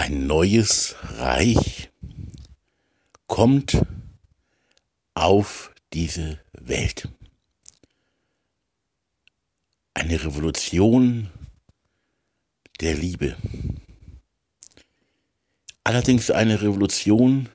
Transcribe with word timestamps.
Ein 0.00 0.26
neues 0.26 0.96
Reich 1.18 1.90
kommt 3.26 3.82
auf 5.12 5.74
diese 5.92 6.40
Welt. 6.52 7.06
Eine 9.92 10.24
Revolution 10.24 11.28
der 12.80 12.94
Liebe. 12.94 13.36
Allerdings 15.84 16.30
eine 16.30 16.62
Revolution 16.62 17.50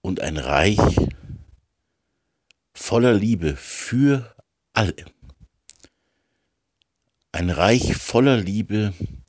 und 0.00 0.20
ein 0.20 0.36
Reich 0.36 0.78
voller 2.72 3.14
Liebe 3.14 3.56
für 3.56 4.32
alle. 4.74 4.94
Ein 7.32 7.50
Reich 7.50 7.96
voller 7.96 8.36
Liebe 8.36 8.92
für 8.92 9.21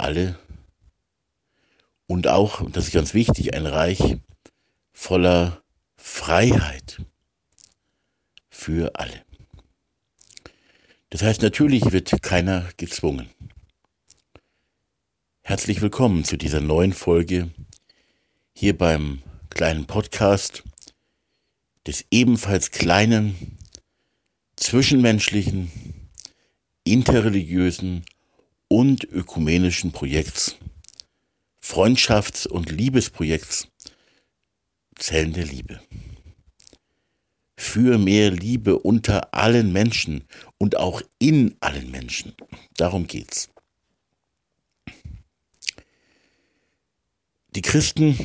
alle 0.00 0.36
und 2.06 2.26
auch, 2.26 2.68
das 2.70 2.88
ist 2.88 2.92
ganz 2.92 3.14
wichtig, 3.14 3.54
ein 3.54 3.66
Reich 3.66 4.18
voller 4.92 5.62
Freiheit 5.96 7.00
für 8.48 8.96
alle. 8.96 9.24
Das 11.08 11.22
heißt, 11.22 11.40
natürlich 11.40 11.92
wird 11.92 12.20
keiner 12.20 12.68
gezwungen. 12.76 13.30
Herzlich 15.40 15.80
willkommen 15.80 16.24
zu 16.24 16.36
dieser 16.36 16.60
neuen 16.60 16.92
Folge 16.92 17.50
hier 18.52 18.76
beim 18.76 19.22
kleinen 19.48 19.86
Podcast 19.86 20.64
des 21.86 22.04
ebenfalls 22.10 22.72
kleinen, 22.72 23.56
zwischenmenschlichen, 24.56 25.70
interreligiösen 26.84 28.04
und 28.72 29.02
ökumenischen 29.02 29.90
Projekts, 29.90 30.54
Freundschafts- 31.60 32.46
und 32.46 32.70
Liebesprojekts 32.70 33.66
Zellen 34.96 35.32
der 35.32 35.44
Liebe. 35.44 35.80
Für 37.56 37.98
mehr 37.98 38.30
Liebe 38.30 38.78
unter 38.78 39.34
allen 39.34 39.72
Menschen 39.72 40.24
und 40.56 40.76
auch 40.76 41.02
in 41.18 41.56
allen 41.60 41.90
Menschen. 41.90 42.34
Darum 42.76 43.06
geht's. 43.06 43.48
Die 47.56 47.62
Christen 47.62 48.16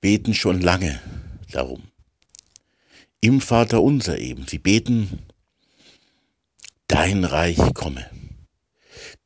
beten 0.00 0.32
schon 0.32 0.62
lange 0.62 1.00
darum. 1.52 1.82
Im 3.20 3.40
Vater 3.40 3.82
unser 3.82 4.18
eben. 4.18 4.46
Sie 4.46 4.58
beten, 4.58 5.18
dein 6.86 7.24
Reich 7.24 7.58
komme. 7.74 8.08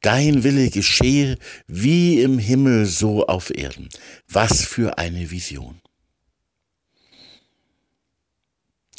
Dein 0.00 0.44
Wille 0.44 0.70
geschehe 0.70 1.38
wie 1.66 2.20
im 2.20 2.38
Himmel 2.38 2.86
so 2.86 3.26
auf 3.26 3.50
Erden. 3.50 3.88
Was 4.28 4.64
für 4.64 4.96
eine 4.96 5.30
Vision. 5.30 5.80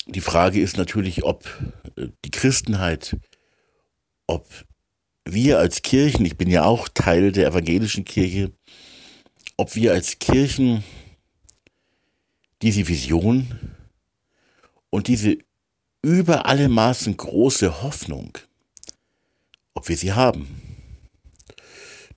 Die 0.07 0.21
Frage 0.21 0.59
ist 0.59 0.75
natürlich, 0.75 1.23
ob 1.23 1.45
äh, 1.95 2.07
die 2.25 2.31
Christenheit, 2.31 3.15
ob 4.27 4.49
wir 5.23 5.59
als 5.59 5.83
Kirchen, 5.83 6.25
ich 6.25 6.35
bin 6.35 6.49
ja 6.49 6.65
auch 6.65 6.89
Teil 6.89 7.31
der 7.31 7.47
evangelischen 7.47 8.03
Kirche, 8.03 8.51
ob 9.55 9.75
wir 9.75 9.93
als 9.93 10.19
Kirchen 10.19 10.83
diese 12.61 12.87
Vision 12.87 13.75
und 14.89 15.07
diese 15.07 15.37
über 16.01 16.45
alle 16.45 16.67
Maßen 16.67 17.15
große 17.15 17.83
Hoffnung, 17.83 18.37
ob 19.75 19.87
wir 19.87 19.95
sie 19.95 20.13
haben 20.13 20.68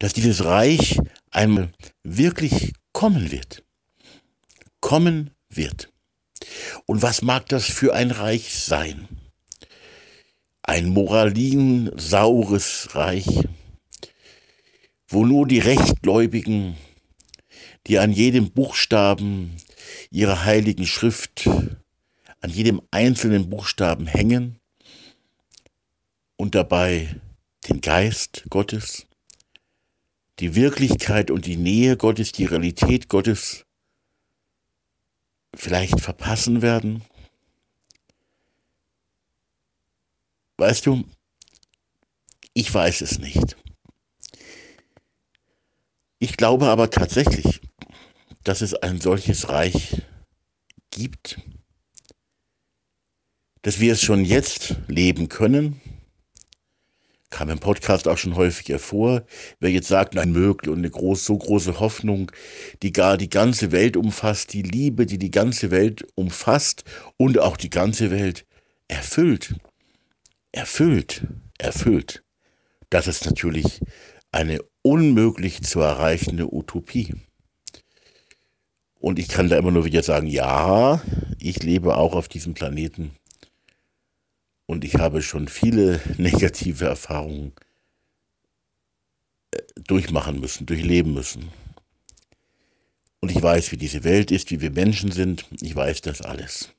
dass 0.02 0.12
dieses 0.12 0.44
Reich 0.44 0.98
einmal 1.30 1.70
wirklich 2.02 2.72
kommen 2.90 3.30
wird. 3.30 3.62
Kommen 4.80 5.30
wird. 5.48 5.92
Und 6.86 7.02
was 7.02 7.22
mag 7.22 7.48
das 7.48 7.66
für 7.66 7.94
ein 7.94 8.10
Reich 8.10 8.52
sein? 8.52 9.06
Ein 10.64 10.88
moralinsaures 10.88 12.96
Reich, 12.96 13.28
wo 15.06 15.24
nur 15.24 15.46
die 15.46 15.60
Rechtgläubigen, 15.60 16.76
die 17.86 18.00
an 18.00 18.10
jedem 18.10 18.50
Buchstaben 18.50 19.56
ihrer 20.10 20.44
heiligen 20.44 20.84
Schrift, 20.84 21.48
an 22.40 22.50
jedem 22.50 22.82
einzelnen 22.90 23.48
Buchstaben 23.48 24.08
hängen 24.08 24.58
und 26.34 26.56
dabei 26.56 27.14
den 27.68 27.80
Geist 27.80 28.42
Gottes, 28.50 29.06
die 30.38 30.54
Wirklichkeit 30.54 31.30
und 31.30 31.46
die 31.46 31.56
Nähe 31.56 31.96
Gottes, 31.96 32.32
die 32.32 32.44
Realität 32.44 33.08
Gottes 33.08 33.66
vielleicht 35.54 36.00
verpassen 36.00 36.62
werden? 36.62 37.02
Weißt 40.56 40.86
du, 40.86 41.04
ich 42.54 42.72
weiß 42.72 43.00
es 43.00 43.18
nicht. 43.18 43.56
Ich 46.18 46.36
glaube 46.36 46.66
aber 46.66 46.90
tatsächlich, 46.90 47.60
dass 48.44 48.60
es 48.60 48.74
ein 48.74 49.00
solches 49.00 49.48
Reich 49.48 50.02
gibt, 50.90 51.40
dass 53.62 53.80
wir 53.80 53.92
es 53.92 54.02
schon 54.02 54.24
jetzt 54.24 54.76
leben 54.88 55.28
können 55.28 55.80
kam 57.32 57.48
im 57.48 57.58
Podcast 57.58 58.06
auch 58.06 58.18
schon 58.18 58.36
häufiger 58.36 58.78
vor. 58.78 59.22
Wer 59.58 59.70
jetzt 59.70 59.88
sagt, 59.88 60.16
ein 60.16 60.32
Mögel 60.32 60.68
und 60.68 60.78
eine 60.78 60.90
groß, 60.90 61.24
so 61.24 61.36
große 61.36 61.80
Hoffnung, 61.80 62.30
die 62.82 62.92
gar 62.92 63.16
die 63.16 63.30
ganze 63.30 63.72
Welt 63.72 63.96
umfasst, 63.96 64.52
die 64.52 64.62
Liebe, 64.62 65.06
die 65.06 65.18
die 65.18 65.30
ganze 65.30 65.70
Welt 65.70 66.06
umfasst 66.14 66.84
und 67.16 67.38
auch 67.38 67.56
die 67.56 67.70
ganze 67.70 68.10
Welt 68.10 68.46
erfüllt, 68.86 69.56
erfüllt, 70.52 71.26
erfüllt. 71.58 72.22
Das 72.90 73.08
ist 73.08 73.24
natürlich 73.24 73.80
eine 74.30 74.60
unmöglich 74.82 75.62
zu 75.62 75.80
erreichende 75.80 76.52
Utopie. 76.52 77.14
Und 79.00 79.18
ich 79.18 79.28
kann 79.28 79.48
da 79.48 79.56
immer 79.56 79.70
nur 79.70 79.84
wieder 79.84 80.02
sagen, 80.02 80.26
ja, 80.26 81.00
ich 81.40 81.62
lebe 81.62 81.96
auch 81.96 82.14
auf 82.14 82.28
diesem 82.28 82.54
Planeten 82.54 83.10
und 84.66 84.84
ich 84.84 84.94
habe 84.96 85.22
schon 85.22 85.48
viele 85.48 86.00
negative 86.18 86.86
Erfahrungen 86.86 87.52
äh, 89.50 89.58
durchmachen 89.84 90.40
müssen, 90.40 90.66
durchleben 90.66 91.14
müssen. 91.14 91.50
Und 93.20 93.30
ich 93.30 93.40
weiß, 93.40 93.70
wie 93.70 93.76
diese 93.76 94.02
Welt 94.02 94.30
ist, 94.30 94.50
wie 94.50 94.60
wir 94.60 94.72
Menschen 94.72 95.12
sind. 95.12 95.46
Ich 95.60 95.76
weiß 95.76 96.00
das 96.00 96.22
alles. 96.22 96.70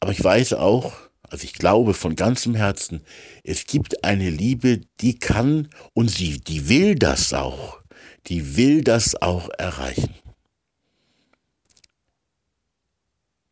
Aber 0.00 0.10
ich 0.10 0.22
weiß 0.22 0.54
auch, 0.54 0.92
also 1.22 1.44
ich 1.44 1.52
glaube 1.52 1.94
von 1.94 2.16
ganzem 2.16 2.54
Herzen, 2.54 3.02
es 3.44 3.66
gibt 3.66 4.02
eine 4.04 4.30
Liebe, 4.30 4.80
die 5.00 5.18
kann 5.18 5.68
und 5.92 6.08
sie, 6.08 6.40
die 6.40 6.68
will 6.68 6.94
das 6.94 7.32
auch. 7.32 7.80
Die 8.26 8.56
will 8.56 8.82
das 8.82 9.14
auch 9.20 9.48
erreichen. 9.58 10.14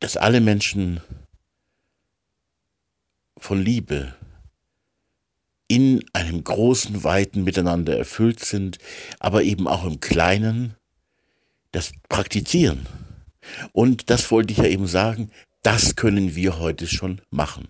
Dass 0.01 0.17
alle 0.17 0.41
Menschen 0.41 1.01
von 3.47 3.63
Liebe 3.63 4.13
in 5.69 6.05
einem 6.13 6.43
großen, 6.43 7.05
weiten 7.05 7.45
Miteinander 7.45 7.97
erfüllt 7.97 8.45
sind, 8.45 8.79
aber 9.21 9.45
eben 9.45 9.69
auch 9.69 9.85
im 9.85 10.01
Kleinen 10.01 10.75
das 11.71 11.93
praktizieren. 12.09 12.87
Und 13.71 14.11
das 14.11 14.33
wollte 14.33 14.51
ich 14.53 14.59
ja 14.59 14.67
eben 14.67 14.89
sagen, 14.89 15.31
das 15.63 15.95
können 15.95 16.35
wir 16.35 16.59
heute 16.59 16.89
schon 16.89 17.21
machen. 17.31 17.69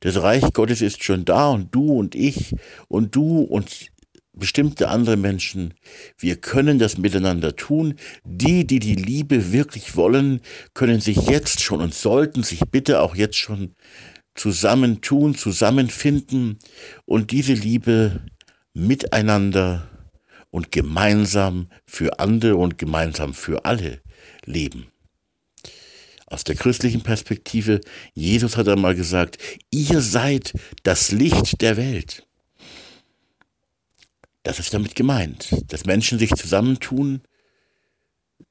Das 0.00 0.22
Reich 0.22 0.52
Gottes 0.52 0.80
ist 0.80 1.02
schon 1.02 1.24
da 1.24 1.48
und 1.48 1.74
du 1.74 1.98
und 1.98 2.14
ich 2.14 2.54
und 2.86 3.16
du 3.16 3.40
und 3.40 3.90
bestimmte 4.34 4.88
andere 4.88 5.16
Menschen, 5.16 5.74
wir 6.16 6.36
können 6.36 6.78
das 6.78 6.96
miteinander 6.96 7.56
tun. 7.56 7.96
Die, 8.24 8.66
die 8.68 8.78
die 8.78 8.94
Liebe 8.94 9.52
wirklich 9.52 9.96
wollen, 9.96 10.40
können 10.74 11.00
sich 11.00 11.26
jetzt 11.26 11.60
schon 11.60 11.80
und 11.80 11.92
sollten 11.92 12.44
sich 12.44 12.60
bitte 12.70 13.00
auch 13.00 13.16
jetzt 13.16 13.36
schon 13.36 13.74
zusammentun, 14.34 15.34
zusammenfinden 15.34 16.58
und 17.04 17.30
diese 17.30 17.54
Liebe 17.54 18.20
miteinander 18.74 19.88
und 20.50 20.70
gemeinsam 20.70 21.68
für 21.86 22.18
andere 22.18 22.56
und 22.56 22.78
gemeinsam 22.78 23.34
für 23.34 23.64
alle 23.64 24.00
leben. 24.44 24.86
Aus 26.26 26.44
der 26.44 26.54
christlichen 26.54 27.02
Perspektive, 27.02 27.80
Jesus 28.14 28.56
hat 28.56 28.68
einmal 28.68 28.94
gesagt, 28.94 29.36
ihr 29.70 30.00
seid 30.00 30.52
das 30.82 31.12
Licht 31.12 31.60
der 31.60 31.76
Welt. 31.76 32.26
Das 34.42 34.58
ist 34.58 34.72
damit 34.72 34.94
gemeint, 34.94 35.54
dass 35.68 35.84
Menschen 35.84 36.18
sich 36.18 36.34
zusammentun, 36.34 37.20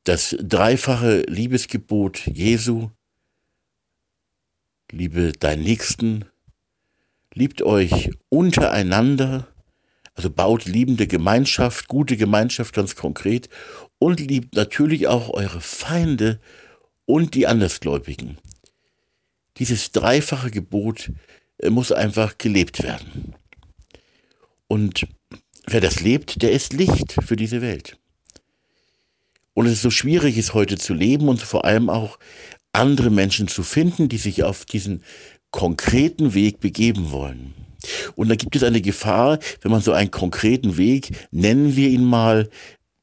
das 0.04 0.36
dreifache 0.40 1.24
Liebesgebot 1.28 2.26
Jesu 2.28 2.92
liebe 4.92 5.32
deinen 5.32 5.64
Nächsten, 5.64 6.26
liebt 7.34 7.62
euch 7.62 8.12
untereinander, 8.30 9.48
Also 10.14 10.30
baut 10.30 10.66
liebende 10.66 11.08
Gemeinschaft, 11.08 11.88
gute 11.88 12.18
Gemeinschaft 12.18 12.76
ganz 12.76 12.96
konkret 12.96 13.48
und 13.98 14.20
liebt 14.20 14.56
natürlich 14.56 15.08
auch 15.08 15.30
eure 15.30 15.62
Feinde 15.62 16.40
und 17.06 17.34
die 17.34 17.48
Andersgläubigen. 17.48 18.38
Dieses 19.58 19.92
dreifache 19.92 20.52
Gebot 20.52 21.12
äh, 21.60 21.70
muss 21.70 21.94
einfach 21.94 22.38
gelebt 22.38 22.84
werden. 22.84 23.36
Und 24.68 25.08
wer 25.66 25.80
das 25.80 26.02
lebt, 26.02 26.42
der 26.42 26.52
ist 26.52 26.74
Licht 26.74 27.16
für 27.26 27.38
diese 27.38 27.62
Welt. 27.62 27.98
Und 29.54 29.66
es 29.66 29.74
ist 29.74 29.82
so 29.82 29.92
schwierig 29.92 30.38
ist 30.38 30.54
heute 30.54 30.78
zu 30.78 30.94
leben 30.94 31.28
und 31.28 31.42
vor 31.42 31.66
allem 31.66 31.90
auch 31.90 32.20
andere 32.74 33.10
Menschen 33.10 33.48
zu 33.48 33.64
finden, 33.64 34.10
die 34.10 34.18
sich 34.18 34.44
auf 34.44 34.66
diesen 34.66 35.04
konkreten 35.52 36.34
Weg 36.34 36.60
begeben 36.60 37.12
wollen. 37.12 37.54
Und 38.16 38.30
da 38.30 38.36
gibt 38.36 38.56
es 38.56 38.64
eine 38.64 38.82
Gefahr, 38.82 39.40
wenn 39.62 39.72
man 39.72 39.82
so 39.82 39.92
einen 39.92 40.12
konkreten 40.12 40.78
Weg, 40.78 41.12
nennen 41.32 41.76
wir 41.76 41.90
ihn 41.90 42.06
mal, 42.06 42.50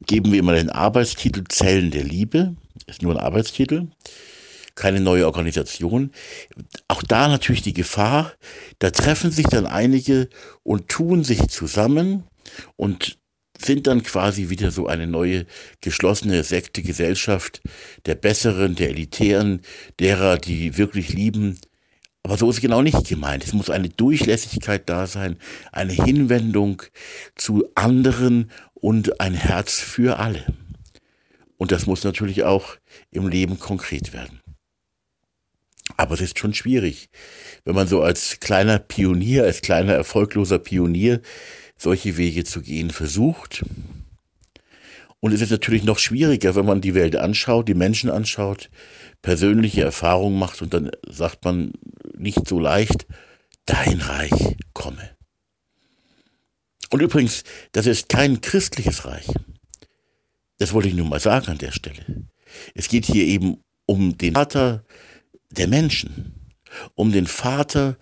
geben 0.07 0.33
wir 0.33 0.39
ihm 0.39 0.45
mal 0.45 0.57
den 0.57 0.71
Arbeitstitel 0.71 1.45
Zellen 1.49 1.91
der 1.91 2.05
Liebe, 2.05 2.55
ist 2.87 3.03
nur 3.03 3.15
ein 3.15 3.21
Arbeitstitel, 3.23 3.89
keine 4.75 5.01
neue 5.01 5.27
Organisation. 5.27 6.13
Auch 6.87 7.03
da 7.03 7.29
natürlich 7.29 7.63
die 7.63 7.73
Gefahr, 7.73 8.33
da 8.79 8.91
treffen 8.91 9.33
sich 9.33 9.47
dann 9.47 9.67
einige 9.67 10.29
und 10.63 10.89
tun 10.89 11.25
sich 11.25 11.49
zusammen 11.49 12.25
und 12.77 13.19
sind 13.61 13.87
dann 13.87 14.03
quasi 14.03 14.49
wieder 14.49 14.71
so 14.71 14.87
eine 14.87 15.07
neue 15.07 15.47
geschlossene 15.81 16.45
Sekte 16.45 16.83
Gesellschaft 16.83 17.61
der 18.07 18.15
Besseren, 18.15 18.75
der 18.75 18.91
Elitären, 18.91 19.63
derer, 19.99 20.39
die 20.39 20.77
wirklich 20.77 21.13
lieben. 21.13 21.59
Aber 22.23 22.37
so 22.37 22.51
ist 22.51 22.61
genau 22.61 22.83
nicht 22.83 23.07
gemeint. 23.07 23.45
Es 23.45 23.53
muss 23.53 23.71
eine 23.71 23.89
Durchlässigkeit 23.89 24.89
da 24.89 25.07
sein, 25.07 25.39
eine 25.73 25.93
Hinwendung 25.93 26.83
zu 27.37 27.69
anderen 27.75 28.51
und 28.75 29.21
ein 29.21 29.35
Herz 29.35 29.81
für 29.81 30.19
alle. 30.19 30.47
Und 31.57 31.73
das 31.73 31.87
muss 31.87 32.05
natürlich 32.05 32.45
auch 32.45 32.77
im 33.11 33.29
Leben 33.29 33.59
konkret 33.59 34.13
werden. 34.13 34.41
Aber 35.97 36.15
es 36.15 36.21
ist 36.21 36.39
schon 36.39 36.55
schwierig, 36.55 37.09
wenn 37.65 37.75
man 37.75 37.89
so 37.89 38.03
als 38.03 38.39
kleiner 38.41 38.79
Pionier, 38.79 39.45
als 39.45 39.63
kleiner 39.63 39.95
erfolgloser 39.95 40.59
Pionier 40.59 41.21
solche 41.79 42.17
Wege 42.17 42.45
zu 42.45 42.61
gehen 42.61 42.91
versucht. 42.91 43.65
Und 45.21 45.33
es 45.33 45.41
ist 45.41 45.51
natürlich 45.51 45.85
noch 45.85 45.99
schwieriger, 45.99 46.55
wenn 46.55 46.67
man 46.67 46.81
die 46.81 46.95
Welt 46.95 47.17
anschaut, 47.17 47.69
die 47.69 47.75
Menschen 47.75 48.11
anschaut, 48.11 48.71
persönliche 49.23 49.83
Erfahrungen 49.83 50.39
macht 50.39 50.63
und 50.63 50.75
dann 50.75 50.91
sagt 51.09 51.45
man 51.45 51.73
nicht 52.17 52.47
so 52.47 52.59
leicht, 52.59 53.07
dein 53.67 54.01
Reich 54.01 54.57
komme. 54.75 55.17
Und 56.91 57.03
übrigens, 57.03 57.45
das 57.73 57.87
ist 57.87 58.09
kein 58.09 58.41
christliches 58.41 59.05
Reich. 59.05 59.27
Das 60.59 60.73
wollte 60.73 60.89
ich 60.89 60.95
nur 60.95 61.07
mal 61.07 61.21
sagen 61.21 61.49
an 61.49 61.59
der 61.59 61.73
Stelle. 61.73 62.29
Es 62.75 62.89
geht 62.89 63.05
hier 63.05 63.25
eben 63.25 63.63
um 63.87 64.17
den 64.17 64.35
Vater 64.35 64.85
der 65.51 65.69
Menschen, 65.69 66.49
um 66.95 67.13
den 67.13 67.27
Vater 67.27 67.97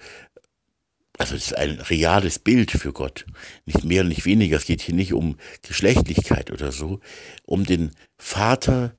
also 1.18 1.34
es 1.34 1.46
ist 1.46 1.56
ein 1.56 1.80
reales 1.80 2.38
Bild 2.38 2.70
für 2.70 2.92
Gott. 2.92 3.24
Nicht 3.64 3.84
mehr 3.84 4.04
nicht 4.04 4.24
weniger. 4.26 4.56
Es 4.56 4.66
geht 4.66 4.82
hier 4.82 4.94
nicht 4.94 5.12
um 5.12 5.36
Geschlechtlichkeit 5.62 6.50
oder 6.50 6.72
so. 6.72 7.00
Um 7.44 7.64
den 7.64 7.92
Vater 8.18 8.96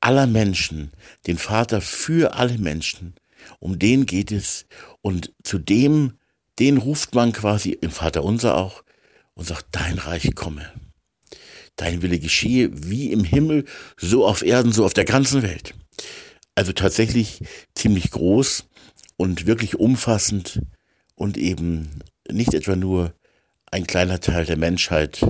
aller 0.00 0.26
Menschen, 0.26 0.90
den 1.26 1.38
Vater 1.38 1.80
für 1.80 2.34
alle 2.34 2.58
Menschen. 2.58 3.14
Um 3.58 3.78
den 3.78 4.06
geht 4.06 4.32
es. 4.32 4.66
Und 5.02 5.32
zu 5.42 5.58
dem, 5.58 6.14
den 6.58 6.78
ruft 6.78 7.14
man 7.14 7.32
quasi 7.32 7.70
im 7.70 7.90
Vater 7.90 8.24
unser 8.24 8.56
auch 8.56 8.82
und 9.34 9.46
sagt, 9.46 9.66
dein 9.72 9.98
Reich 9.98 10.34
komme. 10.34 10.72
Dein 11.76 12.02
Wille 12.02 12.20
geschehe 12.20 12.70
wie 12.72 13.10
im 13.10 13.24
Himmel, 13.24 13.64
so 13.98 14.26
auf 14.26 14.42
Erden, 14.42 14.72
so 14.72 14.84
auf 14.84 14.94
der 14.94 15.04
ganzen 15.04 15.42
Welt. 15.42 15.74
Also 16.54 16.72
tatsächlich 16.72 17.40
ziemlich 17.74 18.12
groß 18.12 18.66
und 19.16 19.46
wirklich 19.46 19.78
umfassend 19.78 20.60
und 21.14 21.36
eben 21.36 22.00
nicht 22.30 22.54
etwa 22.54 22.76
nur 22.76 23.14
ein 23.70 23.86
kleiner 23.86 24.20
Teil 24.20 24.46
der 24.46 24.56
Menschheit, 24.56 25.26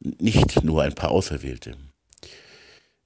nicht 0.00 0.62
nur 0.62 0.82
ein 0.82 0.94
paar 0.94 1.10
Auserwählte, 1.10 1.76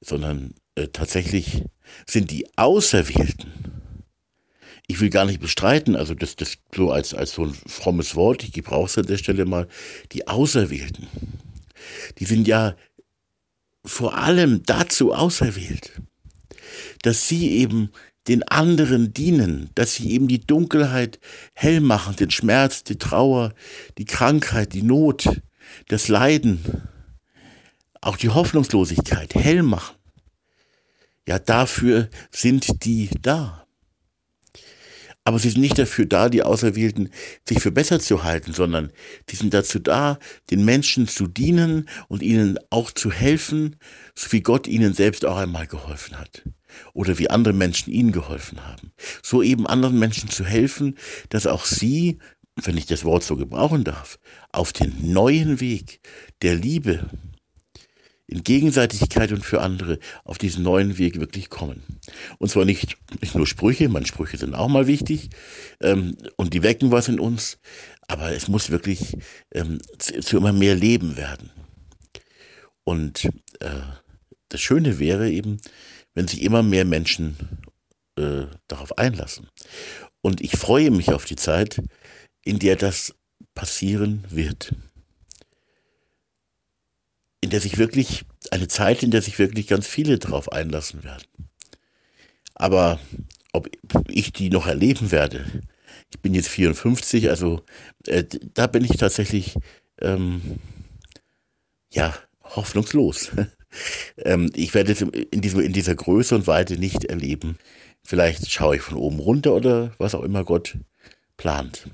sondern 0.01 0.55
äh, 0.75 0.89
tatsächlich 0.89 1.65
sind 2.07 2.31
die 2.31 2.47
Auserwählten. 2.57 3.53
Ich 4.87 5.01
will 5.01 5.11
gar 5.11 5.25
nicht 5.25 5.41
bestreiten, 5.41 5.97
also 5.97 6.15
das, 6.15 6.37
das 6.37 6.59
so 6.75 6.91
als, 6.91 7.15
als 7.15 7.33
so 7.33 7.45
ein 7.45 7.55
frommes 7.55 8.15
Wort, 8.15 8.43
ich 8.45 8.53
gebrauche 8.53 8.87
es 8.87 8.99
an 8.99 9.07
der 9.07 9.17
Stelle 9.17 9.47
mal, 9.47 9.69
die 10.13 10.29
Auserwählten, 10.29 11.07
die 12.19 12.25
sind 12.25 12.47
ja 12.47 12.77
vor 13.85 14.17
allem 14.17 14.63
dazu 14.65 15.13
auserwählt, 15.13 15.93
dass 17.03 17.29
sie 17.29 17.51
eben 17.51 17.91
den 18.29 18.43
anderen 18.45 19.13
dienen, 19.13 19.71
dass 19.75 19.95
sie 19.95 20.13
eben 20.13 20.29
die 20.29 20.41
Dunkelheit 20.41 21.19
hell 21.55 21.81
machen, 21.81 22.17
den 22.17 22.31
Schmerz, 22.31 22.85
die 22.85 22.99
Trauer, 22.99 23.55
die 23.99 24.05
Krankheit, 24.05 24.73
die 24.73 24.83
Not, 24.83 25.43
das 25.89 26.09
Leiden, 26.09 26.89
auch 28.01 28.17
die 28.17 28.29
Hoffnungslosigkeit 28.29 29.35
hell 29.35 29.63
machen. 29.63 29.97
Ja, 31.27 31.39
dafür 31.39 32.09
sind 32.31 32.85
die 32.85 33.11
da. 33.21 33.67
Aber 35.25 35.39
sie 35.39 35.51
sind 35.51 35.61
nicht 35.61 35.79
dafür 35.79 36.07
da, 36.07 36.29
die 36.29 36.43
Auserwählten 36.43 37.11
sich 37.49 37.61
für 37.61 37.71
besser 37.71 38.01
zu 38.01 38.25
halten, 38.25 38.53
sondern 38.53 38.93
die 39.29 39.37
sind 39.37 39.55
dazu 39.55 39.79
da, 39.79 40.19
den 40.51 40.65
Menschen 40.65 41.07
zu 41.07 41.29
dienen 41.29 41.89
und 42.09 42.23
ihnen 42.23 42.59
auch 42.71 42.91
zu 42.91 43.13
helfen, 43.13 43.77
so 44.17 44.33
wie 44.33 44.41
Gott 44.41 44.67
ihnen 44.67 44.95
selbst 44.95 45.25
auch 45.25 45.37
einmal 45.37 45.69
geholfen 45.69 46.19
hat. 46.19 46.43
Oder 46.95 47.19
wie 47.19 47.31
andere 47.31 47.55
Menschen 47.55 47.93
ihnen 47.93 48.13
geholfen 48.13 48.67
haben. 48.67 48.93
So 49.23 49.43
eben 49.43 49.67
anderen 49.67 49.99
Menschen 49.99 50.29
zu 50.29 50.45
helfen, 50.45 50.97
dass 51.29 51.47
auch 51.47 51.65
sie, 51.65 52.19
wenn 52.63 52.77
ich 52.77 52.87
das 52.87 53.05
Wort 53.05 53.25
so 53.25 53.37
gebrauchen 53.37 53.85
darf, 53.85 54.19
auf 54.53 54.73
den 54.73 55.13
neuen 55.13 55.61
Weg 55.61 56.01
der 56.43 56.55
Liebe, 56.55 57.09
in 58.33 58.43
Gegenseitigkeit 58.43 59.31
und 59.33 59.45
für 59.45 59.61
andere 59.61 59.99
auf 60.25 60.39
diesen 60.39 60.63
neuen 60.63 60.97
Weg 60.97 61.21
wirklich 61.21 61.51
kommen. 61.51 61.83
Und 62.39 62.51
zwar 62.51 62.65
nicht, 62.65 62.97
nicht 63.21 63.35
nur 63.35 63.47
Sprüche, 63.47 63.89
meine 63.89 64.07
Sprüche 64.07 64.39
sind 64.39 64.55
auch 64.55 64.69
mal 64.69 64.87
wichtig 64.87 65.31
ähm, 65.81 66.17
und 66.37 66.55
die 66.55 66.63
wecken 66.63 66.91
was 66.91 67.09
in 67.09 67.21
uns, 67.21 67.59
aber 68.09 68.33
es 68.33 68.49
muss 68.49 68.71
wirklich 68.71 69.17
ähm, 69.53 69.81
zu, 69.99 70.21
zu, 70.21 70.37
immer 70.39 70.53
mehr 70.53 70.75
Leben 70.75 71.17
werden. 71.17 71.51
Und 72.85 73.27
äh, 73.61 73.83
das 74.49 74.61
Schöne 74.61 74.99
wäre 74.99 75.31
eben, 75.31 75.61
wenn 76.15 76.29
sich 76.29 76.43
immer 76.43 76.63
mehr 76.63 76.85
Menschen 76.85 77.37
äh, 78.17 78.47
darauf 78.69 78.99
einlassen. 78.99 79.49
Und 80.21 80.41
ich 80.41 80.57
freue 80.57 80.91
mich 80.91 81.11
auf 81.13 81.25
die 81.25 81.37
Zeit, 81.37 81.81
in 82.45 82.59
der 82.59 82.77
das 82.77 83.15
passieren 83.55 84.25
wird 84.29 84.73
in 87.43 87.51
der 87.51 87.61
sich 87.61 87.77
wirklich, 87.77 88.25
eine 88.51 88.69
Zeit, 88.69 89.03
in 89.03 89.11
der 89.11 89.21
sich 89.21 89.39
wirklich 89.39 89.67
ganz 89.67 89.87
viele 89.87 90.19
drauf 90.19 90.51
einlassen 90.51 91.05
werden. 91.05 91.27
Aber 92.55 92.99
ob 93.53 93.69
ich 94.09 94.33
die 94.33 94.49
noch 94.49 94.67
erleben 94.67 95.11
werde, 95.11 95.45
ich 96.11 96.21
bin 96.21 96.35
jetzt 96.35 96.49
54, 96.49 97.29
also 97.29 97.63
äh, 98.07 98.25
da 98.55 98.69
bin 98.69 98.85
ich 98.85 98.97
tatsächlich, 98.97 99.57
ähm, 100.01 100.41
ja, 101.91 102.17
hoffnungslos. 102.43 103.33
Ähm, 104.19 104.51
ich 104.55 104.75
werde 104.75 104.93
es 104.93 105.01
in, 105.01 105.41
diesem, 105.41 105.61
in 105.61 105.73
dieser 105.73 105.95
Größe 105.95 106.35
und 106.35 106.47
Weite 106.47 106.79
nicht 106.79 107.05
erleben. 107.05 107.59
Vielleicht 108.05 108.51
schaue 108.51 108.77
ich 108.77 108.83
von 108.83 108.99
oben 108.99 109.21
runter 109.21 109.55
oder 109.55 109.93
was 109.99 110.15
auch 110.15 110.23
immer 110.23 110.45
Gott 110.45 110.77
plant. 111.37 111.87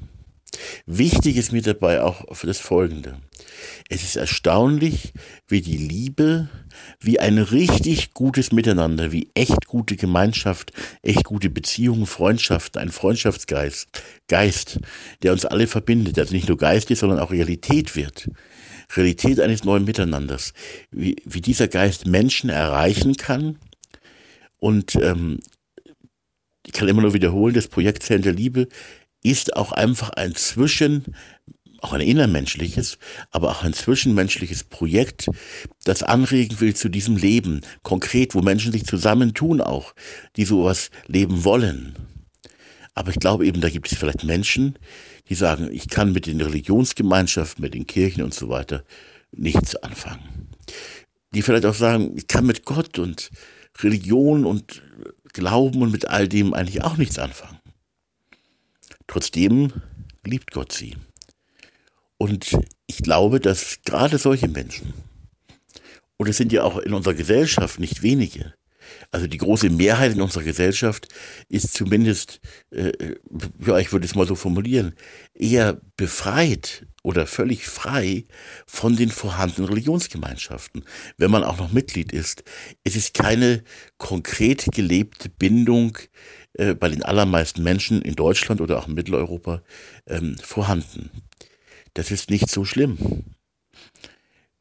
Wichtig 0.86 1.36
ist 1.36 1.52
mir 1.52 1.62
dabei 1.62 2.02
auch 2.02 2.34
für 2.34 2.46
das 2.46 2.58
Folgende. 2.58 3.18
Es 3.88 4.02
ist 4.02 4.16
erstaunlich, 4.16 5.12
wie 5.46 5.60
die 5.60 5.76
Liebe, 5.76 6.48
wie 7.00 7.20
ein 7.20 7.38
richtig 7.38 8.14
gutes 8.14 8.52
Miteinander, 8.52 9.12
wie 9.12 9.30
echt 9.34 9.66
gute 9.66 9.96
Gemeinschaft, 9.96 10.72
echt 11.02 11.24
gute 11.24 11.50
Beziehungen, 11.50 12.06
Freundschaften, 12.06 12.80
ein 12.80 12.90
Freundschaftsgeist, 12.90 13.88
Geist, 14.28 14.80
der 15.22 15.32
uns 15.32 15.44
alle 15.44 15.66
verbindet, 15.66 16.18
also 16.18 16.34
nicht 16.34 16.48
nur 16.48 16.58
Geist 16.58 16.90
ist, 16.90 17.00
sondern 17.00 17.20
auch 17.20 17.30
Realität 17.30 17.94
wird. 17.96 18.28
Realität 18.96 19.40
eines 19.40 19.64
neuen 19.64 19.84
Miteinanders. 19.84 20.52
Wie, 20.90 21.16
wie 21.24 21.40
dieser 21.40 21.68
Geist 21.68 22.06
Menschen 22.06 22.50
erreichen 22.50 23.16
kann 23.16 23.58
und 24.58 24.96
ähm, 24.96 25.38
ich 26.66 26.72
kann 26.72 26.88
immer 26.88 27.02
nur 27.02 27.14
wiederholen, 27.14 27.54
das 27.54 27.68
Projekt 27.68 28.02
Zellen 28.02 28.22
der 28.22 28.34
Liebe 28.34 28.68
ist 29.22 29.56
auch 29.56 29.72
einfach 29.72 30.10
ein 30.10 30.34
Zwischen, 30.34 31.04
auch 31.80 31.92
ein 31.92 32.00
innermenschliches, 32.00 32.98
aber 33.30 33.50
auch 33.50 33.64
ein 33.64 33.72
zwischenmenschliches 33.72 34.64
Projekt, 34.64 35.28
das 35.84 36.02
anregen 36.02 36.60
will 36.60 36.74
zu 36.74 36.88
diesem 36.88 37.16
Leben, 37.16 37.62
konkret, 37.82 38.34
wo 38.34 38.42
Menschen 38.42 38.72
sich 38.72 38.84
zusammentun 38.84 39.60
auch, 39.60 39.94
die 40.36 40.44
sowas 40.44 40.90
leben 41.06 41.44
wollen. 41.44 41.94
Aber 42.94 43.12
ich 43.12 43.18
glaube 43.18 43.46
eben, 43.46 43.60
da 43.60 43.70
gibt 43.70 43.90
es 43.90 43.96
vielleicht 43.96 44.24
Menschen, 44.24 44.78
die 45.28 45.34
sagen, 45.34 45.68
ich 45.70 45.88
kann 45.88 46.12
mit 46.12 46.26
den 46.26 46.40
Religionsgemeinschaften, 46.40 47.62
mit 47.62 47.74
den 47.74 47.86
Kirchen 47.86 48.22
und 48.22 48.34
so 48.34 48.48
weiter 48.48 48.84
nichts 49.32 49.76
anfangen. 49.76 50.48
Die 51.32 51.42
vielleicht 51.42 51.66
auch 51.66 51.74
sagen, 51.74 52.16
ich 52.16 52.26
kann 52.26 52.46
mit 52.46 52.64
Gott 52.64 52.98
und 52.98 53.30
Religion 53.80 54.46
und 54.46 54.82
Glauben 55.32 55.82
und 55.82 55.92
mit 55.92 56.08
all 56.08 56.28
dem 56.28 56.54
eigentlich 56.54 56.82
auch 56.82 56.96
nichts 56.96 57.18
anfangen. 57.18 57.58
Trotzdem 59.06 59.72
liebt 60.24 60.52
Gott 60.52 60.72
sie. 60.72 60.96
Und 62.16 62.58
ich 62.86 62.98
glaube, 62.98 63.38
dass 63.38 63.78
gerade 63.84 64.18
solche 64.18 64.48
Menschen, 64.48 64.94
und 66.16 66.28
es 66.28 66.36
sind 66.36 66.52
ja 66.52 66.64
auch 66.64 66.78
in 66.78 66.94
unserer 66.94 67.14
Gesellschaft 67.14 67.78
nicht 67.78 68.02
wenige, 68.02 68.54
also 69.10 69.26
die 69.26 69.38
große 69.38 69.70
Mehrheit 69.70 70.12
in 70.12 70.20
unserer 70.20 70.42
Gesellschaft 70.42 71.08
ist 71.48 71.72
zumindest, 71.72 72.40
äh, 72.70 72.92
ja, 73.64 73.78
ich 73.78 73.92
würde 73.92 74.04
es 74.04 74.14
mal 74.14 74.26
so 74.26 74.34
formulieren, 74.34 74.94
eher 75.34 75.80
befreit 75.96 76.86
oder 77.02 77.26
völlig 77.26 77.66
frei 77.66 78.24
von 78.66 78.96
den 78.96 79.10
vorhandenen 79.10 79.70
Religionsgemeinschaften, 79.70 80.84
wenn 81.16 81.30
man 81.30 81.42
auch 81.42 81.58
noch 81.58 81.72
Mitglied 81.72 82.12
ist. 82.12 82.44
Es 82.84 82.96
ist 82.96 83.14
keine 83.14 83.64
konkret 83.96 84.66
gelebte 84.72 85.30
Bindung 85.30 85.96
äh, 86.54 86.74
bei 86.74 86.90
den 86.90 87.02
allermeisten 87.02 87.62
Menschen 87.62 88.02
in 88.02 88.14
Deutschland 88.14 88.60
oder 88.60 88.78
auch 88.78 88.88
in 88.88 88.94
Mitteleuropa 88.94 89.62
ähm, 90.06 90.36
vorhanden. 90.42 91.10
Das 91.94 92.10
ist 92.10 92.28
nicht 92.30 92.50
so 92.50 92.64
schlimm. 92.64 93.24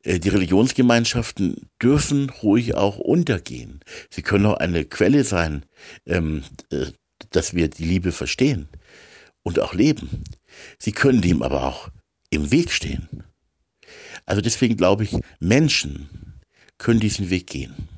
Äh, 0.08 0.20
die 0.20 0.30
Religionsgemeinschaften 0.30 1.70
dürfen 1.82 2.30
ruhig 2.30 2.76
auch 2.76 2.98
untergehen. 2.98 3.82
Sie 4.10 4.22
können 4.22 4.46
auch 4.46 4.58
eine 4.58 4.86
Quelle 4.86 5.24
sein, 5.24 5.66
ähm, 6.06 6.44
äh, 6.72 6.88
dass 7.32 7.54
wir 7.54 7.70
die 7.70 7.84
Liebe 7.84 8.12
verstehen 8.12 8.70
und 9.44 9.60
auch 9.60 9.74
leben. 9.74 10.24
Sie 10.80 10.94
können 10.94 11.22
dem 11.22 11.44
aber 11.44 11.66
auch 11.66 11.90
im 12.30 12.52
Weg 12.52 12.72
stehen. 12.72 13.24
Also 14.26 14.42
deswegen 14.42 14.78
glaube 14.78 15.04
ich, 15.04 15.18
Menschen 15.40 16.40
können 16.78 17.00
diesen 17.00 17.30
Weg 17.30 17.48
gehen. 17.48 17.90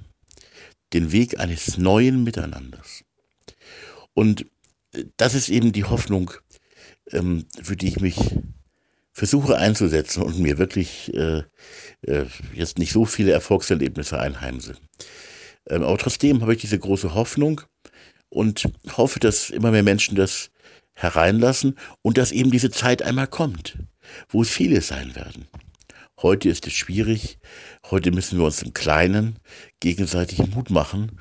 Den 0.94 1.12
Weg 1.12 1.40
eines 1.40 1.78
neuen 1.78 2.24
Miteinanders. 2.24 3.04
Und 4.16 4.48
äh, 4.96 5.06
das 5.18 5.36
ist 5.36 5.50
eben 5.50 5.74
die 5.74 5.84
Hoffnung, 5.84 6.32
ähm, 7.12 7.46
für 7.62 7.76
die 7.76 7.90
ich 7.90 8.00
mich 8.00 8.18
versuche 9.20 9.58
einzusetzen 9.58 10.24
und 10.24 10.40
mir 10.40 10.58
wirklich 10.58 11.14
äh, 11.14 11.44
äh, 12.08 12.26
jetzt 12.54 12.80
nicht 12.80 12.94
so 12.94 13.04
viele 13.04 13.34
Erfolgserlebnisse 13.34 14.18
einheimse. 14.18 14.76
Ähm, 15.68 15.84
aber 15.84 15.98
trotzdem 15.98 16.42
habe 16.42 16.54
ich 16.54 16.62
diese 16.62 16.80
große 16.80 17.14
Hoffnung 17.16 17.60
und 18.30 18.72
hoffe, 18.96 19.20
dass 19.20 19.50
immer 19.50 19.72
mehr 19.72 19.84
Menschen 19.84 20.16
das 20.16 20.52
hereinlassen 20.94 21.78
und 22.02 22.18
dass 22.18 22.32
eben 22.32 22.50
diese 22.50 22.72
Zeit 22.72 23.02
einmal 23.02 23.28
kommt, 23.28 23.78
wo 24.30 24.42
es 24.42 24.50
viele 24.50 24.80
sein 24.80 25.14
werden. 25.18 25.50
Heute 26.22 26.48
ist 26.48 26.66
es 26.66 26.74
schwierig, 26.74 27.40
heute 27.92 28.12
müssen 28.12 28.40
wir 28.40 28.46
uns 28.46 28.62
im 28.62 28.72
Kleinen 28.72 29.40
gegenseitig 29.82 30.48
Mut 30.48 30.70
machen 30.70 31.20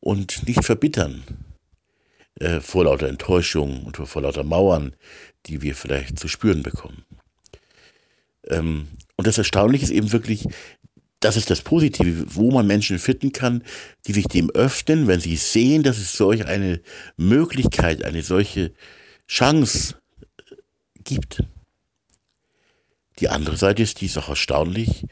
und 0.00 0.48
nicht 0.48 0.64
verbittern 0.64 1.22
äh, 2.40 2.58
vor 2.58 2.86
lauter 2.86 3.06
Enttäuschung 3.06 3.84
und 3.84 3.96
vor 3.96 4.22
lauter 4.22 4.42
Mauern, 4.42 4.96
die 5.46 5.62
wir 5.62 5.76
vielleicht 5.76 6.18
zu 6.18 6.26
spüren 6.26 6.64
bekommen. 6.64 7.04
Ähm, 8.48 8.88
und 9.16 9.26
das 9.26 9.38
Erstaunliche 9.38 9.84
ist 9.84 9.90
eben 9.90 10.12
wirklich, 10.12 10.46
das 11.20 11.36
ist 11.36 11.50
das 11.50 11.62
Positive, 11.62 12.26
wo 12.34 12.50
man 12.50 12.66
Menschen 12.66 12.98
finden 12.98 13.32
kann, 13.32 13.64
die 14.06 14.12
sich 14.12 14.26
dem 14.28 14.50
öffnen, 14.50 15.06
wenn 15.06 15.20
sie 15.20 15.36
sehen, 15.36 15.82
dass 15.82 15.98
es 15.98 16.16
solch 16.16 16.46
eine 16.46 16.80
Möglichkeit, 17.16 18.04
eine 18.04 18.22
solche 18.22 18.72
Chance 19.26 19.94
äh, 20.38 20.54
gibt. 21.02 21.42
Die 23.18 23.28
andere 23.28 23.56
Seite 23.56 23.82
ist, 23.82 24.00
die 24.00 24.06
ist 24.06 24.18
auch 24.18 24.28
erstaunlich, 24.28 25.06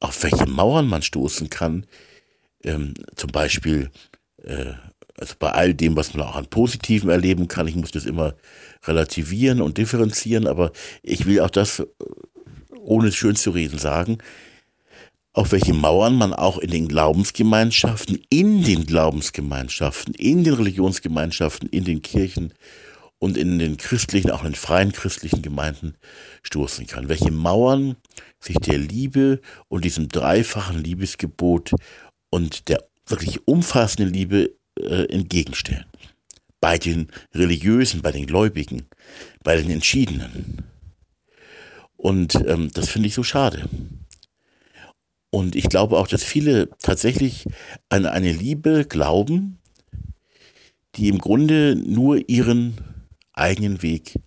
auf 0.00 0.22
welche 0.22 0.46
Mauern 0.46 0.86
man 0.86 1.02
stoßen 1.02 1.50
kann. 1.50 1.86
Ähm, 2.62 2.94
zum 3.14 3.30
Beispiel, 3.30 3.90
äh, 4.42 4.72
also 5.16 5.34
bei 5.38 5.52
all 5.52 5.74
dem, 5.74 5.94
was 5.94 6.14
man 6.14 6.26
auch 6.26 6.36
an 6.36 6.46
Positiven 6.46 7.10
erleben 7.10 7.48
kann, 7.48 7.68
ich 7.68 7.76
muss 7.76 7.92
das 7.92 8.06
immer 8.06 8.34
relativieren 8.84 9.60
und 9.60 9.76
differenzieren, 9.76 10.46
aber 10.46 10.72
ich 11.02 11.26
will 11.26 11.40
auch 11.40 11.50
das 11.50 11.80
äh, 11.80 11.86
ohne 12.84 13.12
schön 13.12 13.36
zu 13.36 13.50
reden 13.50 13.78
sagen, 13.78 14.18
auf 15.32 15.50
welche 15.50 15.74
Mauern 15.74 16.14
man 16.14 16.32
auch 16.32 16.58
in 16.58 16.70
den 16.70 16.86
Glaubensgemeinschaften, 16.86 18.22
in 18.30 18.62
den 18.62 18.86
Glaubensgemeinschaften, 18.86 20.14
in 20.14 20.44
den 20.44 20.54
Religionsgemeinschaften, 20.54 21.68
in 21.70 21.84
den 21.84 22.02
Kirchen 22.02 22.54
und 23.18 23.36
in 23.36 23.58
den 23.58 23.76
christlichen, 23.76 24.30
auch 24.30 24.44
in 24.44 24.50
den 24.50 24.54
freien 24.54 24.92
christlichen 24.92 25.42
Gemeinden 25.42 25.96
stoßen 26.42 26.86
kann. 26.86 27.08
Welche 27.08 27.32
Mauern 27.32 27.96
sich 28.38 28.58
der 28.58 28.78
Liebe 28.78 29.40
und 29.68 29.84
diesem 29.84 30.08
dreifachen 30.08 30.82
Liebesgebot 30.82 31.72
und 32.30 32.68
der 32.68 32.84
wirklich 33.06 33.46
umfassenden 33.46 34.12
Liebe 34.12 34.54
äh, 34.78 35.04
entgegenstellen. 35.12 35.86
Bei 36.60 36.78
den 36.78 37.08
Religiösen, 37.34 38.02
bei 38.02 38.12
den 38.12 38.26
Gläubigen, 38.26 38.86
bei 39.42 39.56
den 39.56 39.70
Entschiedenen. 39.70 40.73
Und 42.04 42.34
ähm, 42.46 42.70
das 42.74 42.90
finde 42.90 43.08
ich 43.08 43.14
so 43.14 43.22
schade. 43.22 43.66
Und 45.30 45.56
ich 45.56 45.70
glaube 45.70 45.96
auch, 45.96 46.06
dass 46.06 46.22
viele 46.22 46.68
tatsächlich 46.82 47.46
an 47.88 48.04
eine 48.04 48.30
Liebe 48.30 48.84
glauben, 48.84 49.58
die 50.96 51.08
im 51.08 51.18
Grunde 51.18 51.74
nur 51.76 52.28
ihren 52.28 52.76
eigenen 53.32 53.80
Weg 53.80 54.20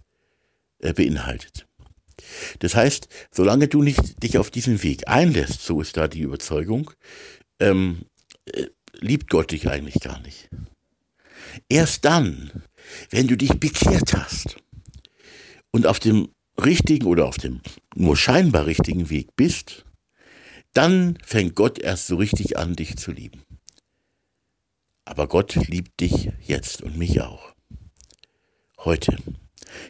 äh, 0.80 0.92
beinhaltet. 0.92 1.68
Das 2.60 2.74
heißt, 2.74 3.10
solange 3.30 3.68
du 3.68 3.84
nicht 3.84 4.24
dich 4.24 4.40
auf 4.40 4.50
diesen 4.50 4.82
Weg 4.82 5.08
einlässt, 5.08 5.62
so 5.62 5.80
ist 5.80 5.98
da 5.98 6.08
die 6.08 6.22
Überzeugung, 6.22 6.90
ähm, 7.60 8.06
äh, 8.46 8.66
liebt 8.94 9.30
Gott 9.30 9.52
dich 9.52 9.70
eigentlich 9.70 10.00
gar 10.02 10.20
nicht. 10.22 10.50
Erst 11.70 12.06
dann, 12.06 12.64
wenn 13.12 13.28
du 13.28 13.38
dich 13.38 13.60
bekehrt 13.60 14.16
hast 14.16 14.58
und 15.72 15.86
auf 15.86 16.00
dem 16.00 16.30
richtigen 16.64 17.06
oder 17.06 17.26
auf 17.26 17.38
dem 17.38 17.62
nur 17.96 18.18
scheinbar 18.18 18.66
richtigen 18.66 19.10
Weg 19.10 19.36
bist, 19.36 19.86
dann 20.74 21.18
fängt 21.24 21.56
Gott 21.56 21.80
erst 21.80 22.08
so 22.08 22.18
richtig 22.18 22.58
an, 22.58 22.76
dich 22.76 22.98
zu 22.98 23.12
lieben. 23.12 23.44
Aber 25.06 25.28
Gott 25.28 25.56
liebt 25.56 26.00
dich 26.02 26.32
jetzt 26.42 26.82
und 26.82 26.98
mich 26.98 27.22
auch. 27.22 27.54
Heute. 28.80 29.18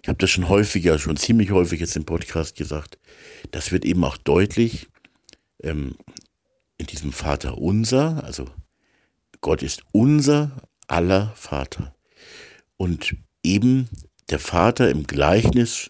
Ich 0.01 0.09
habe 0.09 0.17
das 0.17 0.29
schon 0.29 0.49
häufiger, 0.49 0.99
schon 0.99 1.17
ziemlich 1.17 1.51
häufig 1.51 1.79
jetzt 1.79 1.95
im 1.95 2.05
Podcast 2.05 2.55
gesagt. 2.55 2.97
Das 3.51 3.71
wird 3.71 3.85
eben 3.85 4.03
auch 4.03 4.17
deutlich 4.17 4.87
ähm, 5.63 5.95
in 6.77 6.85
diesem 6.85 7.11
Vater 7.11 7.57
unser, 7.57 8.23
also 8.23 8.47
Gott 9.41 9.63
ist 9.63 9.83
unser 9.91 10.61
aller 10.87 11.33
Vater. 11.35 11.95
Und 12.77 13.15
eben 13.43 13.89
der 14.29 14.39
Vater 14.39 14.89
im 14.89 15.07
Gleichnis 15.07 15.89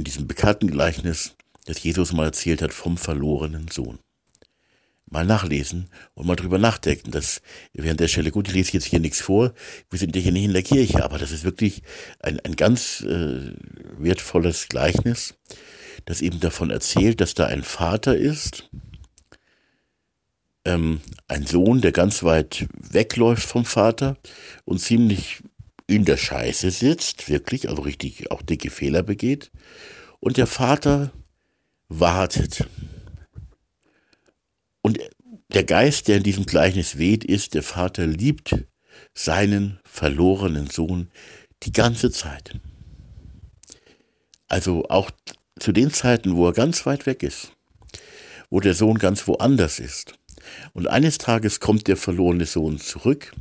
in 0.00 0.04
diesem 0.04 0.26
bekannten 0.26 0.70
Gleichnis, 0.70 1.36
das 1.66 1.82
Jesus 1.82 2.12
mal 2.12 2.24
erzählt 2.24 2.62
hat 2.62 2.72
vom 2.72 2.96
verlorenen 2.96 3.68
Sohn. 3.68 3.98
Mal 5.04 5.26
nachlesen 5.26 5.90
und 6.14 6.26
mal 6.26 6.36
drüber 6.36 6.56
nachdenken. 6.56 7.10
Das 7.10 7.42
während 7.74 8.00
der 8.00 8.08
Stelle, 8.08 8.30
gut, 8.30 8.48
ich 8.48 8.54
lese 8.54 8.72
jetzt 8.72 8.86
hier 8.86 9.00
nichts 9.00 9.20
vor, 9.20 9.52
wir 9.90 9.98
sind 9.98 10.16
ja 10.16 10.22
hier 10.22 10.32
nicht 10.32 10.44
in 10.44 10.54
der 10.54 10.62
Kirche, 10.62 11.04
aber 11.04 11.18
das 11.18 11.32
ist 11.32 11.44
wirklich 11.44 11.82
ein, 12.20 12.40
ein 12.40 12.56
ganz 12.56 13.02
äh, 13.02 13.52
wertvolles 13.98 14.68
Gleichnis, 14.68 15.34
das 16.06 16.22
eben 16.22 16.40
davon 16.40 16.70
erzählt, 16.70 17.20
dass 17.20 17.34
da 17.34 17.46
ein 17.46 17.62
Vater 17.62 18.16
ist, 18.16 18.70
ähm, 20.64 21.02
ein 21.28 21.44
Sohn, 21.44 21.82
der 21.82 21.92
ganz 21.92 22.22
weit 22.22 22.68
wegläuft 22.72 23.46
vom 23.46 23.66
Vater 23.66 24.16
und 24.64 24.80
ziemlich 24.80 25.42
in 25.90 26.04
der 26.04 26.16
Scheiße 26.16 26.70
sitzt, 26.70 27.28
wirklich, 27.28 27.68
also 27.68 27.82
richtig 27.82 28.30
auch 28.30 28.42
dicke 28.42 28.70
Fehler 28.70 29.02
begeht. 29.02 29.50
Und 30.20 30.36
der 30.36 30.46
Vater 30.46 31.12
wartet. 31.88 32.66
Und 34.82 34.98
der 35.52 35.64
Geist, 35.64 36.08
der 36.08 36.18
in 36.18 36.22
diesem 36.22 36.46
Gleichnis 36.46 36.96
weht, 36.96 37.24
ist, 37.24 37.54
der 37.54 37.62
Vater 37.62 38.06
liebt 38.06 38.56
seinen 39.14 39.80
verlorenen 39.84 40.68
Sohn 40.68 41.10
die 41.64 41.72
ganze 41.72 42.10
Zeit. 42.10 42.58
Also 44.46 44.88
auch 44.88 45.10
zu 45.58 45.72
den 45.72 45.92
Zeiten, 45.92 46.36
wo 46.36 46.46
er 46.46 46.52
ganz 46.52 46.86
weit 46.86 47.06
weg 47.06 47.22
ist, 47.22 47.52
wo 48.48 48.60
der 48.60 48.74
Sohn 48.74 48.98
ganz 48.98 49.26
woanders 49.26 49.78
ist. 49.78 50.14
Und 50.72 50.86
eines 50.86 51.18
Tages 51.18 51.60
kommt 51.60 51.88
der 51.88 51.96
verlorene 51.96 52.46
Sohn 52.46 52.78
zurück, 52.78 53.32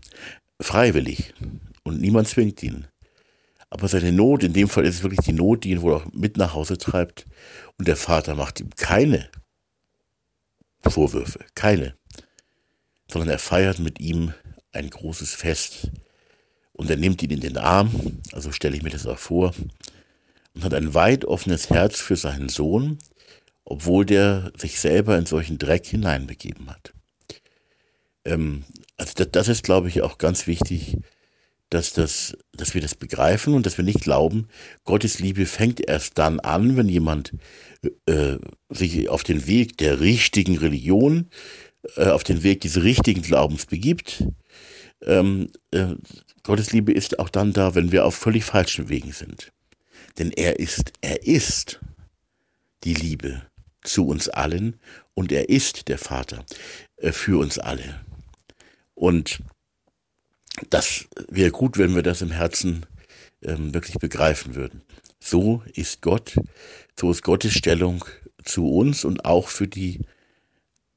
freiwillig, 0.60 1.34
und 1.84 2.02
niemand 2.02 2.28
zwingt 2.28 2.62
ihn. 2.64 2.88
Aber 3.70 3.88
seine 3.88 4.12
Not, 4.12 4.44
in 4.44 4.54
dem 4.54 4.68
Fall 4.68 4.86
ist 4.86 4.96
es 4.96 5.04
wirklich 5.04 5.26
die 5.26 5.34
Not, 5.34 5.64
die 5.64 5.72
ihn 5.72 5.82
wohl 5.82 5.94
auch 5.94 6.06
mit 6.12 6.38
nach 6.38 6.54
Hause 6.54 6.78
treibt. 6.78 7.26
Und 7.78 7.88
der 7.88 7.96
Vater 7.96 8.36
macht 8.36 8.60
ihm 8.60 8.72
keine 8.76 9.30
Vorwürfe, 10.82 11.40
keine, 11.54 11.96
sondern 13.12 13.30
er 13.30 13.40
feiert 13.40 13.80
mit 13.80 14.00
ihm 14.00 14.34
ein 14.72 14.90
großes 14.90 15.34
Fest. 15.34 15.92
Und 16.74 16.90
er 16.90 16.98
nimmt 16.98 17.22
ihn 17.22 17.32
in 17.32 17.42
den 17.42 17.58
Arm, 17.58 18.22
also 18.32 18.52
stelle 18.52 18.76
ich 18.76 18.84
mir 18.84 18.90
das 18.90 19.06
auch 19.06 19.18
vor, 19.18 19.54
und 20.56 20.64
hat 20.64 20.74
ein 20.74 20.94
weit 20.94 21.26
offenes 21.26 21.70
Herz 21.70 22.00
für 22.00 22.16
seinen 22.16 22.50
Sohn, 22.50 22.98
obwohl 23.66 24.06
der 24.06 24.52
sich 24.58 24.80
selber 24.80 25.18
in 25.18 25.26
solchen 25.26 25.60
Dreck 25.60 25.86
hineinbegeben 25.86 26.70
hat. 26.70 26.94
Ähm, 28.26 28.64
also 28.98 29.14
das, 29.16 29.32
das 29.32 29.48
ist, 29.48 29.64
glaube 29.64 29.90
ich, 29.90 30.02
auch 30.02 30.18
ganz 30.18 30.48
wichtig, 30.48 30.98
dass, 31.70 31.94
das, 31.94 32.36
dass 32.54 32.74
wir 32.74 32.82
das 32.82 32.96
begreifen 32.96 33.54
und 33.54 33.66
dass 33.66 33.78
wir 33.78 33.86
nicht 33.86 34.02
glauben, 34.02 34.48
Gottes 34.86 35.20
Liebe 35.20 35.46
fängt 35.46 35.88
erst 35.88 36.18
dann 36.18 36.40
an, 36.40 36.78
wenn 36.78 36.90
jemand 36.90 37.34
äh, 38.06 38.38
sich 38.70 39.08
auf 39.10 39.24
den 39.24 39.46
Weg 39.48 39.78
der 39.78 40.00
richtigen 40.00 40.58
Religion, 40.58 41.30
äh, 41.96 42.08
auf 42.08 42.24
den 42.24 42.44
Weg 42.44 42.62
des 42.62 42.82
richtigen 42.82 43.22
Glaubens 43.22 43.68
begibt. 43.68 44.24
Ähm, 45.06 45.50
äh, 45.72 45.96
Gottes 46.44 46.72
Liebe 46.72 46.92
ist 46.92 47.20
auch 47.20 47.30
dann 47.30 47.54
da, 47.54 47.76
wenn 47.76 47.92
wir 47.92 48.06
auf 48.06 48.16
völlig 48.16 48.44
falschen 48.46 48.90
Wegen 48.90 49.12
sind. 49.12 49.52
Denn 50.18 50.32
er 50.32 50.60
ist, 50.60 50.92
er 51.02 51.26
ist 51.26 51.80
die 52.84 52.96
Liebe 52.96 53.44
zu 53.84 54.08
uns 54.08 54.28
allen 54.28 54.80
und 55.14 55.32
er 55.32 55.50
ist 55.50 55.88
der 55.88 55.98
Vater 55.98 56.46
äh, 56.98 57.12
für 57.12 57.40
uns 57.40 57.60
alle. 57.60 58.02
Und 58.96 59.40
das 60.70 61.06
wäre 61.30 61.52
gut, 61.52 61.78
wenn 61.78 61.96
wir 61.96 62.04
das 62.04 62.22
im 62.22 62.32
Herzen 62.32 62.86
ähm, 63.44 63.74
wirklich 63.74 63.98
begreifen 63.98 64.56
würden. 64.56 64.82
So 65.20 65.64
ist 65.74 66.02
Gott, 66.02 66.36
so 67.00 67.12
ist 67.12 67.24
Gottes 67.24 67.54
Stellung 67.54 68.06
zu 68.44 68.70
uns 68.70 69.06
und 69.06 69.26
auch 69.26 69.48
für 69.48 69.68
die 69.68 70.00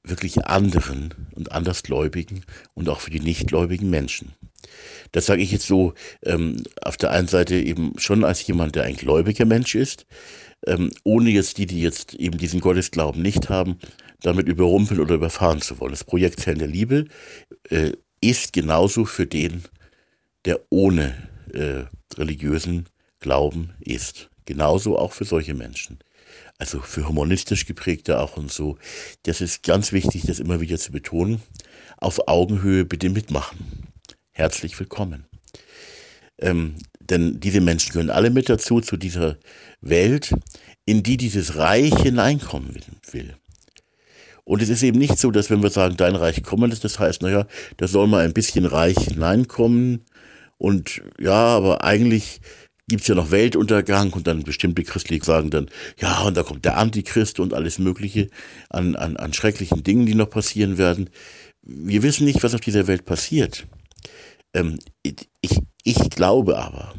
wirklich 0.05 0.45
anderen 0.47 1.29
und 1.35 1.53
Andersgläubigen 1.53 2.45
und 2.75 2.89
auch 2.89 3.01
für 3.01 3.11
die 3.11 3.21
nichtgläubigen 3.21 3.89
Menschen. 3.89 4.33
Das 5.13 5.27
sage 5.27 5.43
ich 5.43 5.53
jetzt 5.53 5.67
so 5.67 5.95
ähm, 6.25 6.63
auf 6.83 6.97
der 6.97 7.11
einen 7.11 7.29
Seite 7.29 7.57
eben 7.57 7.93
schon 7.99 8.25
als 8.25 8.45
jemand, 8.47 8.75
der 8.75 8.85
ein 8.85 8.97
gläubiger 8.97 9.45
Mensch 9.45 9.75
ist, 9.75 10.07
ähm, 10.67 10.93
ohne 11.05 11.31
jetzt 11.31 11.59
die, 11.59 11.67
die 11.67 11.81
jetzt 11.81 12.15
eben 12.15 12.39
diesen 12.39 12.61
Gottesglauben 12.61 13.23
nicht 13.23 13.49
haben, 13.49 13.79
damit 14.23 14.47
überrumpeln 14.49 15.01
oder 15.01 15.17
überfahren 15.17 15.61
zu 15.61 15.79
wollen. 15.81 15.93
Das 15.93 16.05
Projekt 16.05 16.41
Zellen 16.41 16.59
der 16.59 16.69
Liebe 16.69 17.07
äh, 17.69 17.93
ist 18.23 18.53
genauso 18.53 19.05
für 19.05 19.27
den, 19.27 19.65
der 20.47 20.61
ohne 20.71 21.29
äh, 21.53 21.85
religiösen 22.17 22.89
Glauben 23.21 23.75
ist. 23.81 24.31
Genauso 24.47 24.99
auch 24.99 25.13
für 25.13 25.25
solche 25.25 25.55
Menschen. 25.55 25.99
Also 26.59 26.81
für 26.81 27.09
humanistisch 27.09 27.67
geprägte 27.67 28.21
auch 28.21 28.37
und 28.37 28.51
so. 28.51 28.79
Das 29.25 29.41
ist 29.41 29.63
ganz 29.63 29.93
wichtig, 29.93 30.23
das 30.27 30.41
immer 30.41 30.61
wieder 30.61 30.79
zu 30.79 30.93
betonen. 30.93 31.43
Auf 31.99 32.29
Augenhöhe 32.29 32.85
bitte 32.85 33.11
mitmachen. 33.11 33.89
Herzlich 34.31 34.79
willkommen. 34.79 35.27
Ähm, 36.39 36.77
denn 37.01 37.41
diese 37.41 37.61
Menschen 37.61 37.93
gehören 37.93 38.11
alle 38.11 38.31
mit 38.31 38.49
dazu, 38.49 38.81
zu 38.81 38.97
dieser 38.97 39.37
Welt, 39.81 40.33
in 40.87 41.03
die 41.03 41.17
dieses 41.17 41.57
Reich 41.57 41.95
hineinkommen 41.95 42.81
will. 43.11 43.37
Und 44.45 44.61
es 44.63 44.69
ist 44.69 44.83
eben 44.83 44.99
nicht 44.99 45.19
so, 45.19 45.31
dass 45.31 45.51
wenn 45.51 45.63
wir 45.63 45.71
sagen, 45.71 45.97
dein 45.97 46.17
Reich 46.17 46.43
komme, 46.43 46.69
das 46.69 46.99
heißt, 46.99 47.23
naja, 47.23 47.47
da 47.77 47.87
soll 47.87 48.09
mal 48.09 48.25
ein 48.25 48.35
bisschen 48.35 48.67
Reich 48.67 48.99
hineinkommen. 48.99 50.05
Und 50.59 51.03
ja, 51.19 51.33
aber 51.33 51.85
eigentlich 51.85 52.41
gibt 52.89 53.03
es 53.03 53.09
ja 53.09 53.15
noch 53.15 53.31
Weltuntergang 53.31 54.13
und 54.13 54.27
dann 54.27 54.43
bestimmte 54.43 54.83
Christliche 54.83 55.25
sagen 55.25 55.51
dann, 55.51 55.71
ja, 55.99 56.23
und 56.23 56.37
da 56.37 56.43
kommt 56.43 56.65
der 56.65 56.77
Antichrist 56.77 57.41
und 57.41 57.55
alles 57.55 57.79
Mögliche 57.79 58.29
an, 58.69 58.97
an, 58.97 59.17
an 59.17 59.33
schrecklichen 59.33 59.85
Dingen, 59.85 60.07
die 60.07 60.15
noch 60.15 60.31
passieren 60.31 60.77
werden. 60.79 61.09
Wir 61.63 62.03
wissen 62.03 62.25
nicht, 62.25 62.43
was 62.43 62.55
auf 62.55 62.61
dieser 62.61 62.89
Welt 62.89 63.05
passiert. 63.05 63.67
Ähm, 64.53 64.79
ich, 65.03 65.59
ich 65.85 66.11
glaube 66.11 66.59
aber, 66.59 66.95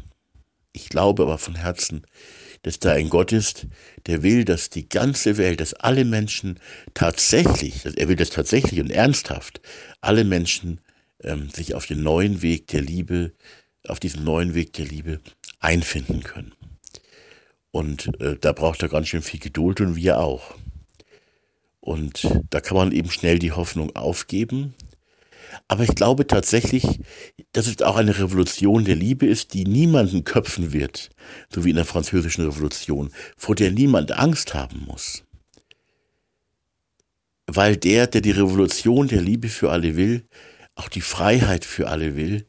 ich 0.72 0.88
glaube 0.88 1.22
aber 1.22 1.38
von 1.38 1.54
Herzen, 1.54 2.06
dass 2.64 2.78
da 2.78 2.92
ein 2.92 3.10
Gott 3.10 3.30
ist, 3.30 3.66
der 4.06 4.22
will, 4.22 4.44
dass 4.44 4.70
die 4.70 4.88
ganze 4.88 5.36
Welt, 5.36 5.60
dass 5.60 5.74
alle 5.74 6.04
Menschen 6.04 6.58
tatsächlich, 6.94 7.84
er 7.84 8.08
will 8.08 8.16
das 8.16 8.30
tatsächlich 8.30 8.80
und 8.80 8.90
ernsthaft, 8.90 9.60
alle 10.00 10.24
Menschen 10.24 10.80
ähm, 11.22 11.50
sich 11.50 11.74
auf 11.74 11.86
den 11.86 12.02
neuen 12.02 12.40
Weg 12.40 12.66
der 12.68 12.80
Liebe, 12.80 13.32
auf 13.86 14.00
diesen 14.00 14.24
neuen 14.24 14.54
Weg 14.54 14.72
der 14.72 14.86
Liebe 14.86 15.20
einfinden 15.60 16.22
können. 16.22 16.52
Und 17.70 18.18
äh, 18.20 18.36
da 18.40 18.52
braucht 18.52 18.82
er 18.82 18.88
ganz 18.88 19.08
schön 19.08 19.22
viel 19.22 19.40
Geduld 19.40 19.82
und 19.82 19.94
wir 19.94 20.18
auch. 20.18 20.54
Und 21.80 22.26
da 22.48 22.60
kann 22.60 22.78
man 22.78 22.92
eben 22.92 23.10
schnell 23.10 23.38
die 23.38 23.52
Hoffnung 23.52 23.94
aufgeben, 23.94 24.74
aber 25.68 25.84
ich 25.84 25.94
glaube 25.94 26.26
tatsächlich, 26.26 27.00
dass 27.52 27.66
es 27.66 27.82
auch 27.82 27.96
eine 27.96 28.18
Revolution 28.18 28.84
der 28.84 28.96
Liebe 28.96 29.26
ist, 29.26 29.54
die 29.54 29.64
niemanden 29.64 30.24
köpfen 30.24 30.72
wird, 30.72 31.10
so 31.48 31.64
wie 31.64 31.70
in 31.70 31.76
der 31.76 31.84
französischen 31.84 32.44
Revolution, 32.44 33.10
vor 33.36 33.54
der 33.54 33.70
niemand 33.70 34.12
Angst 34.12 34.54
haben 34.54 34.84
muss. 34.86 35.24
Weil 37.46 37.76
der, 37.76 38.06
der 38.06 38.20
die 38.20 38.30
Revolution 38.30 39.08
der 39.08 39.20
Liebe 39.20 39.48
für 39.48 39.70
alle 39.70 39.96
will, 39.96 40.26
auch 40.74 40.88
die 40.88 41.02
Freiheit 41.02 41.64
für 41.64 41.88
alle 41.88 42.16
will 42.16 42.46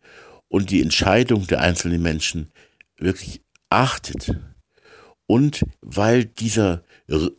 und 0.47 0.71
die 0.71 0.81
Entscheidung 0.81 1.47
der 1.47 1.61
einzelnen 1.61 2.01
Menschen 2.01 2.51
wirklich 2.97 3.41
achtet. 3.69 4.31
Und 5.27 5.63
weil 5.81 6.25
dieser 6.25 6.83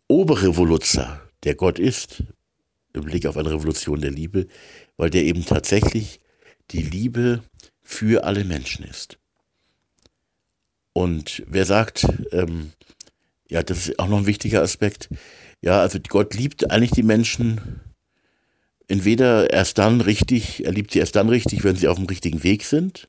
Oberrevoluzzer, 0.09 1.23
der 1.45 1.55
Gott 1.55 1.79
ist, 1.79 2.25
im 2.97 3.05
Blick 3.05 3.27
auf 3.27 3.37
eine 3.37 3.51
Revolution 3.51 4.01
der 4.01 4.11
Liebe, 4.11 4.47
weil 4.97 5.11
der 5.11 5.25
eben 5.25 5.45
tatsächlich 5.45 6.21
die 6.71 6.83
Liebe 6.83 7.43
für 7.83 8.25
alle 8.25 8.45
Menschen 8.45 8.85
ist. 8.85 9.19
Und 10.93 11.43
wer 11.47 11.67
sagt, 11.67 12.07
ähm, 12.33 12.73
ja, 13.49 13.63
das 13.63 13.89
ist 13.89 13.99
auch 13.99 14.09
noch 14.09 14.19
ein 14.19 14.27
wichtiger 14.27 14.63
Aspekt, 14.63 15.09
ja, 15.63 15.81
also 15.81 15.99
Gott 16.09 16.35
liebt 16.35 16.71
eigentlich 16.71 16.91
die 16.91 17.03
Menschen 17.03 17.81
entweder 18.89 19.53
erst 19.53 19.79
dann 19.79 20.01
richtig, 20.01 20.65
er 20.65 20.73
liebt 20.73 20.93
sie 20.93 20.99
erst 20.99 21.17
dann 21.17 21.29
richtig, 21.29 21.65
wenn 21.65 21.77
sie 21.77 21.89
auf 21.89 21.97
dem 21.97 22.07
richtigen 22.07 22.43
Weg 22.43 22.65
sind, 22.65 23.09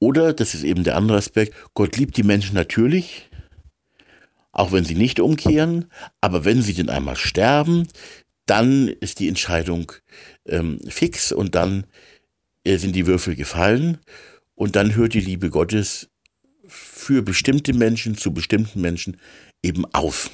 oder, 0.00 0.32
das 0.32 0.54
ist 0.54 0.64
eben 0.64 0.84
der 0.84 0.96
andere 0.96 1.18
Aspekt, 1.18 1.54
Gott 1.72 1.96
liebt 1.96 2.16
die 2.16 2.24
Menschen 2.24 2.54
natürlich, 2.54 3.30
auch 4.52 4.70
wenn 4.72 4.84
sie 4.84 4.94
nicht 4.94 5.18
umkehren, 5.18 5.86
aber 6.20 6.44
wenn 6.44 6.62
sie 6.62 6.74
denn 6.74 6.90
einmal 6.90 7.16
sterben, 7.16 7.88
dann 8.46 8.88
ist 8.88 9.20
die 9.20 9.28
Entscheidung 9.28 9.92
ähm, 10.46 10.80
fix 10.88 11.32
und 11.32 11.54
dann 11.54 11.86
äh, 12.64 12.76
sind 12.76 12.94
die 12.94 13.06
Würfel 13.06 13.36
gefallen 13.36 13.98
und 14.54 14.76
dann 14.76 14.94
hört 14.94 15.14
die 15.14 15.20
Liebe 15.20 15.50
Gottes 15.50 16.10
für 16.66 17.22
bestimmte 17.22 17.72
Menschen, 17.72 18.16
zu 18.16 18.32
bestimmten 18.32 18.80
Menschen 18.80 19.18
eben 19.62 19.84
auf. 19.94 20.30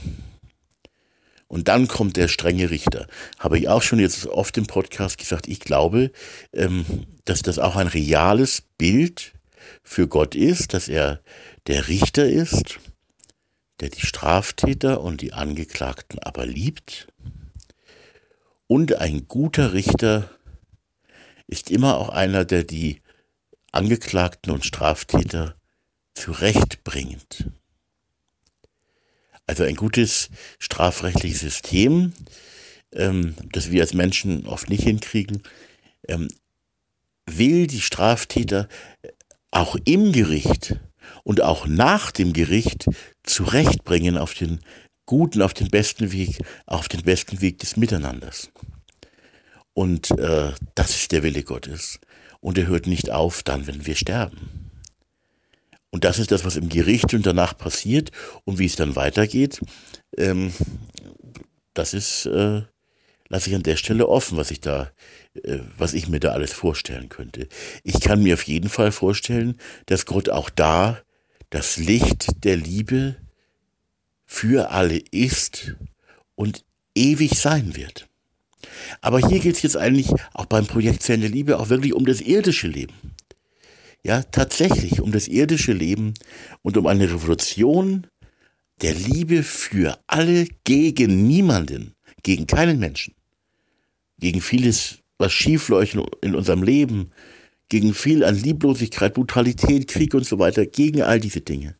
Und 1.49 1.67
dann 1.67 1.89
kommt 1.89 2.17
der 2.17 2.29
strenge 2.29 2.71
Richter. 2.71 3.09
Habe 3.39 3.59
ich 3.59 3.69
auch 3.69 3.83
schon 3.83 3.99
jetzt 3.99 4.27
oft 4.27 4.57
im 4.57 4.67
Podcast 4.67 5.19
gesagt, 5.19 5.49
ich 5.49 5.59
glaube, 5.59 6.13
ähm, 6.53 6.85
dass 7.25 7.43
das 7.43 7.59
auch 7.59 7.75
ein 7.75 7.89
reales 7.89 8.63
Bild 8.79 9.33
für 9.83 10.07
Gott 10.07 10.37
ist, 10.37 10.75
dass 10.75 10.89
er 10.89 11.21
der 11.67 11.89
Richter 11.89 12.29
ist, 12.29 12.79
der 13.81 13.89
die 13.89 14.07
Straftäter 14.07 15.01
und 15.01 15.23
die 15.23 15.33
Angeklagten 15.33 16.21
aber 16.21 16.47
liebt 16.47 17.09
und 18.71 18.99
ein 19.01 19.27
guter 19.27 19.73
Richter 19.73 20.31
ist 21.49 21.73
immer 21.73 21.99
auch 21.99 22.09
einer, 22.09 22.45
der 22.45 22.63
die 22.63 23.03
Angeklagten 23.73 24.53
und 24.53 24.65
Straftäter 24.65 25.57
zurechtbringt. 26.15 27.51
Also 29.45 29.65
ein 29.65 29.75
gutes 29.75 30.29
strafrechtliches 30.61 31.41
System, 31.41 32.13
ähm, 32.93 33.35
das 33.51 33.73
wir 33.73 33.83
als 33.83 33.93
Menschen 33.93 34.47
oft 34.47 34.71
nicht 34.71 34.85
hinkriegen, 34.85 35.43
ähm, 36.07 36.29
will 37.27 37.67
die 37.67 37.81
Straftäter 37.81 38.69
auch 39.51 39.75
im 39.85 40.13
Gericht 40.13 40.77
und 41.25 41.41
auch 41.41 41.67
nach 41.67 42.13
dem 42.13 42.33
Gericht 42.33 42.89
zurechtbringen 43.25 44.17
auf 44.17 44.33
den 44.35 44.61
guten, 45.11 45.43
auf 45.43 45.55
den 45.55 45.69
besten 45.71 46.13
Weg, 46.13 46.39
auf 46.67 46.87
den 46.87 47.03
besten 47.03 47.41
Weg 47.41 47.59
des 47.59 47.77
Miteinanders. 47.77 48.53
Und 49.75 50.13
äh, 50.13 50.53
das 50.77 50.91
ist 50.91 51.11
der 51.11 51.25
Wille 51.25 51.43
Gottes. 51.43 51.99
Und 52.39 52.57
er 52.57 52.69
hört 52.69 52.87
nicht 52.87 53.11
auf 53.11 53.43
dann, 53.43 53.67
wenn 53.67 53.87
wir 53.87 53.97
sterben. 53.97 54.71
Und 55.91 56.05
das 56.05 56.21
ist 56.21 56.31
das, 56.31 56.45
was 56.45 56.57
im 56.57 56.69
Gericht 56.69 57.13
und 57.13 57.27
danach 57.27 57.59
passiert 57.59 58.13
und 58.45 58.61
wie 58.61 58.67
es 58.67 58.77
dann 58.77 58.95
weitergeht. 58.95 59.61
Ähm, 60.17 60.53
das 61.75 61.93
ist, 61.93 62.27
äh, 62.27 62.63
lasse 63.29 63.51
ich 63.51 63.57
an 63.57 63.65
der 63.65 63.77
Stelle 63.77 64.09
offen, 64.09 64.39
was 64.39 64.53
ich 64.53 64.61
da, 64.61 64.93
äh, 65.43 65.59
was 65.77 65.93
ich 65.93 66.09
mir 66.09 66.21
da 66.21 66.31
alles 66.31 66.53
vorstellen 66.53 67.09
könnte. 67.09 67.49
Ich 67.83 67.99
kann 67.99 68.23
mir 68.23 68.35
auf 68.35 68.45
jeden 68.45 68.69
Fall 68.69 68.93
vorstellen, 68.93 69.57
dass 69.87 70.07
Gott 70.07 70.29
auch 70.29 70.51
da 70.51 71.01
das 71.51 71.79
Licht 71.79 72.45
der 72.45 72.57
Liebe 72.57 73.17
für 74.41 74.71
alle 74.71 75.03
ist 75.11 75.75
und 76.35 76.65
ewig 76.95 77.39
sein 77.39 77.77
wird. 77.77 78.09
Aber 79.03 79.19
hier 79.19 79.39
geht 79.39 79.57
es 79.57 79.63
jetzt 79.63 79.77
eigentlich 79.77 80.09
auch 80.33 80.47
beim 80.47 80.67
Projekt 80.67 81.03
Zellen 81.03 81.21
der 81.21 81.29
Liebe 81.29 81.61
auch 81.61 81.69
wirklich 81.69 81.93
um 81.93 82.07
das 82.07 82.23
irdische 82.23 82.67
Leben. 82.67 82.95
Ja, 84.03 84.23
tatsächlich 84.23 85.03
um 85.03 85.13
das 85.13 85.29
irdische 85.29 85.75
Leben 85.75 86.15
und 86.63 86.79
um 86.79 86.87
eine 86.87 87.13
Revolution 87.13 88.07
der 88.81 88.95
Liebe 88.95 89.43
für 89.43 89.99
alle 90.07 90.47
gegen 90.65 91.27
niemanden, 91.27 91.93
gegen 92.23 92.47
keinen 92.47 92.79
Menschen, 92.79 93.15
gegen 94.19 94.41
vieles, 94.41 95.01
was 95.19 95.35
schiefläuft 95.35 95.99
in 96.23 96.35
unserem 96.35 96.63
Leben, 96.63 97.11
gegen 97.69 97.93
viel 97.93 98.25
an 98.25 98.37
Lieblosigkeit, 98.37 99.13
Brutalität, 99.13 99.87
Krieg 99.87 100.15
und 100.15 100.25
so 100.25 100.39
weiter, 100.39 100.65
gegen 100.65 101.03
all 101.03 101.21
diese 101.21 101.43
Dinge. 101.43 101.75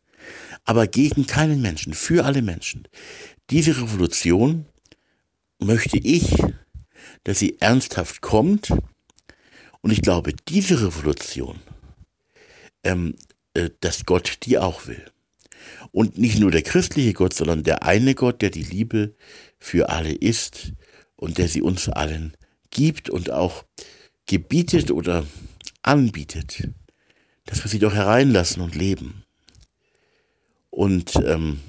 Aber 0.65 0.87
gegen 0.87 1.25
keinen 1.25 1.61
Menschen, 1.61 1.93
für 1.93 2.25
alle 2.25 2.41
Menschen. 2.41 2.87
Diese 3.49 3.75
Revolution 3.81 4.65
möchte 5.59 5.97
ich, 5.97 6.35
dass 7.23 7.39
sie 7.39 7.59
ernsthaft 7.59 8.21
kommt. 8.21 8.71
Und 9.81 9.91
ich 9.91 10.01
glaube, 10.01 10.33
diese 10.47 10.81
Revolution, 10.81 11.59
ähm, 12.83 13.15
äh, 13.53 13.69
dass 13.79 14.05
Gott 14.05 14.39
die 14.43 14.57
auch 14.57 14.87
will. 14.87 15.03
Und 15.91 16.17
nicht 16.17 16.39
nur 16.39 16.51
der 16.51 16.61
christliche 16.61 17.13
Gott, 17.13 17.33
sondern 17.33 17.63
der 17.63 17.83
eine 17.83 18.15
Gott, 18.15 18.41
der 18.41 18.49
die 18.49 18.63
Liebe 18.63 19.15
für 19.59 19.89
alle 19.89 20.13
ist 20.13 20.73
und 21.15 21.37
der 21.37 21.47
sie 21.47 21.61
uns 21.61 21.89
allen 21.89 22.35
gibt 22.69 23.09
und 23.09 23.31
auch 23.31 23.65
gebietet 24.25 24.91
oder 24.91 25.25
anbietet, 25.83 26.69
dass 27.45 27.63
wir 27.63 27.69
sie 27.69 27.79
doch 27.79 27.93
hereinlassen 27.93 28.61
und 28.61 28.75
leben. 28.75 29.23
Und 30.71 31.15
ähm, 31.17 31.59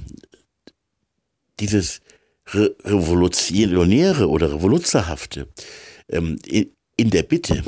dieses 1.61 2.01
Re 2.47 2.75
Revolutionäre 2.85 4.29
oder 4.29 4.53
Revoluzerhafte 4.53 5.49
ähm, 6.09 6.39
in, 6.47 7.11
der 7.11 7.23
Bitte, 7.23 7.63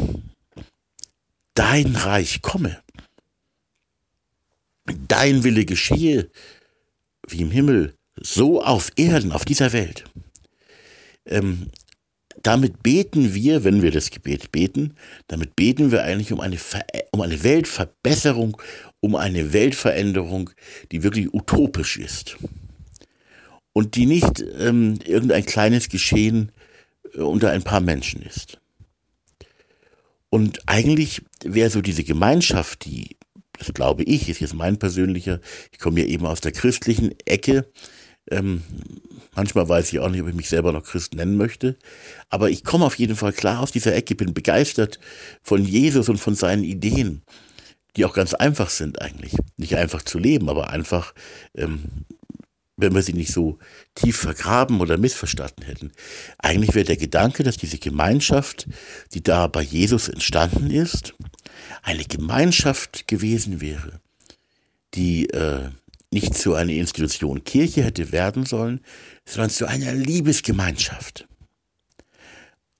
dein 1.54 1.94
Reich 1.94 2.42
komme, 2.42 2.82
dein 5.08 5.44
Wille 5.44 5.64
geschehe, 5.64 6.30
wie 7.28 7.42
im 7.42 7.50
Himmel, 7.50 7.94
so 8.16 8.62
auf 8.62 8.92
Erden, 8.96 9.32
auf 9.32 9.44
dieser 9.44 9.72
Welt. 9.72 10.04
Ähm, 11.26 11.70
damit 12.42 12.82
beten 12.82 13.34
wir, 13.34 13.64
wenn 13.64 13.82
wir 13.82 13.90
das 13.90 14.10
Gebet 14.10 14.52
beten, 14.52 14.94
damit 15.28 15.56
beten 15.56 15.90
wir 15.90 16.04
eigentlich 16.04 16.32
um 16.32 16.40
eine, 16.40 16.58
Ver 16.58 16.84
um 17.12 17.20
eine 17.20 17.42
Weltverbesserung, 17.42 18.60
um 19.00 19.16
eine 19.16 19.52
Weltveränderung, 19.52 20.50
die 20.92 21.02
wirklich 21.02 21.32
utopisch 21.32 21.96
ist. 21.96 22.36
Und 23.72 23.96
die 23.96 24.06
nicht 24.06 24.44
ähm, 24.58 24.98
irgendein 25.04 25.44
kleines 25.44 25.88
Geschehen 25.88 26.52
äh, 27.14 27.20
unter 27.20 27.50
ein 27.50 27.62
paar 27.62 27.80
Menschen 27.80 28.22
ist. 28.22 28.58
Und 30.30 30.60
eigentlich 30.66 31.22
wäre 31.44 31.70
so 31.70 31.80
diese 31.80 32.04
Gemeinschaft, 32.04 32.84
die, 32.84 33.16
das 33.58 33.72
glaube 33.72 34.02
ich, 34.02 34.28
ist 34.28 34.40
jetzt 34.40 34.54
mein 34.54 34.78
persönlicher, 34.78 35.40
ich 35.70 35.78
komme 35.78 36.00
ja 36.00 36.06
eben 36.06 36.26
aus 36.26 36.40
der 36.40 36.52
christlichen 36.52 37.14
Ecke, 37.24 37.66
ähm, 38.30 38.62
manchmal 39.34 39.68
weiß 39.68 39.92
ich 39.92 40.00
auch 40.00 40.08
nicht, 40.08 40.22
ob 40.22 40.28
ich 40.28 40.34
mich 40.34 40.48
selber 40.48 40.72
noch 40.72 40.84
Christ 40.84 41.14
nennen 41.14 41.36
möchte. 41.36 41.76
Aber 42.28 42.50
ich 42.50 42.64
komme 42.64 42.84
auf 42.84 42.96
jeden 42.96 43.16
Fall 43.16 43.32
klar 43.32 43.60
aus 43.60 43.72
dieser 43.72 43.94
Ecke, 43.94 44.14
bin 44.14 44.34
begeistert 44.34 44.98
von 45.42 45.64
Jesus 45.64 46.08
und 46.08 46.18
von 46.18 46.34
seinen 46.34 46.64
Ideen, 46.64 47.22
die 47.96 48.04
auch 48.04 48.14
ganz 48.14 48.34
einfach 48.34 48.70
sind 48.70 49.00
eigentlich. 49.00 49.36
Nicht 49.56 49.76
einfach 49.76 50.02
zu 50.02 50.18
leben, 50.18 50.48
aber 50.48 50.70
einfach, 50.70 51.14
ähm, 51.54 51.84
wenn 52.76 52.94
wir 52.94 53.02
sie 53.02 53.12
nicht 53.12 53.32
so 53.32 53.58
tief 53.94 54.16
vergraben 54.16 54.80
oder 54.80 54.98
missverstanden 54.98 55.64
hätten. 55.64 55.92
Eigentlich 56.38 56.74
wäre 56.74 56.86
der 56.86 56.96
Gedanke, 56.96 57.44
dass 57.44 57.56
diese 57.56 57.78
Gemeinschaft, 57.78 58.66
die 59.12 59.22
da 59.22 59.46
bei 59.46 59.62
Jesus 59.62 60.08
entstanden 60.08 60.70
ist, 60.70 61.14
eine 61.82 62.04
Gemeinschaft 62.04 63.06
gewesen 63.06 63.60
wäre, 63.60 64.00
die 64.94 65.26
äh, 65.30 65.68
nicht 66.14 66.34
zu 66.34 66.54
einer 66.54 66.72
Institution 66.72 67.44
Kirche 67.44 67.82
hätte 67.82 68.12
werden 68.12 68.46
sollen, 68.46 68.80
sondern 69.24 69.50
zu 69.50 69.66
einer 69.66 69.92
Liebesgemeinschaft. 69.92 71.26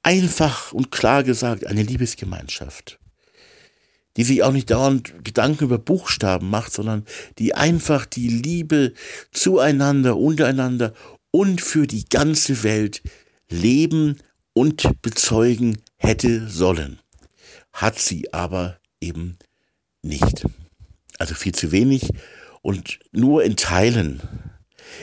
Einfach 0.03 0.73
und 0.73 0.91
klar 0.91 1.23
gesagt, 1.23 1.67
eine 1.67 1.83
Liebesgemeinschaft, 1.83 2.99
die 4.17 4.25
sich 4.25 4.43
auch 4.43 4.53
nicht 4.53 4.71
dauernd 4.71 5.25
Gedanken 5.25 5.65
über 5.65 5.79
Buchstaben 5.79 6.51
macht, 6.51 6.73
sondern 6.73 7.05
die 7.39 7.55
einfach 7.55 8.05
die 8.05 8.29
Liebe 8.29 8.93
zueinander, 9.33 10.17
untereinander 10.17 10.93
und 11.31 11.61
für 11.61 11.87
die 11.87 12.09
ganze 12.09 12.63
Welt 12.63 13.03
leben 13.49 14.19
und 14.53 15.03
bezeugen 15.03 15.79
hätte 15.97 16.49
sollen. 16.49 17.01
Hat 17.73 17.99
sie 17.99 18.33
aber 18.33 18.79
eben 19.01 19.37
nicht. 20.03 20.47
Also 21.19 21.35
viel 21.35 21.55
zu 21.55 21.73
wenig 21.73 22.11
und 22.63 23.01
nur 23.13 23.43
in 23.43 23.57
Teilen. 23.57 24.23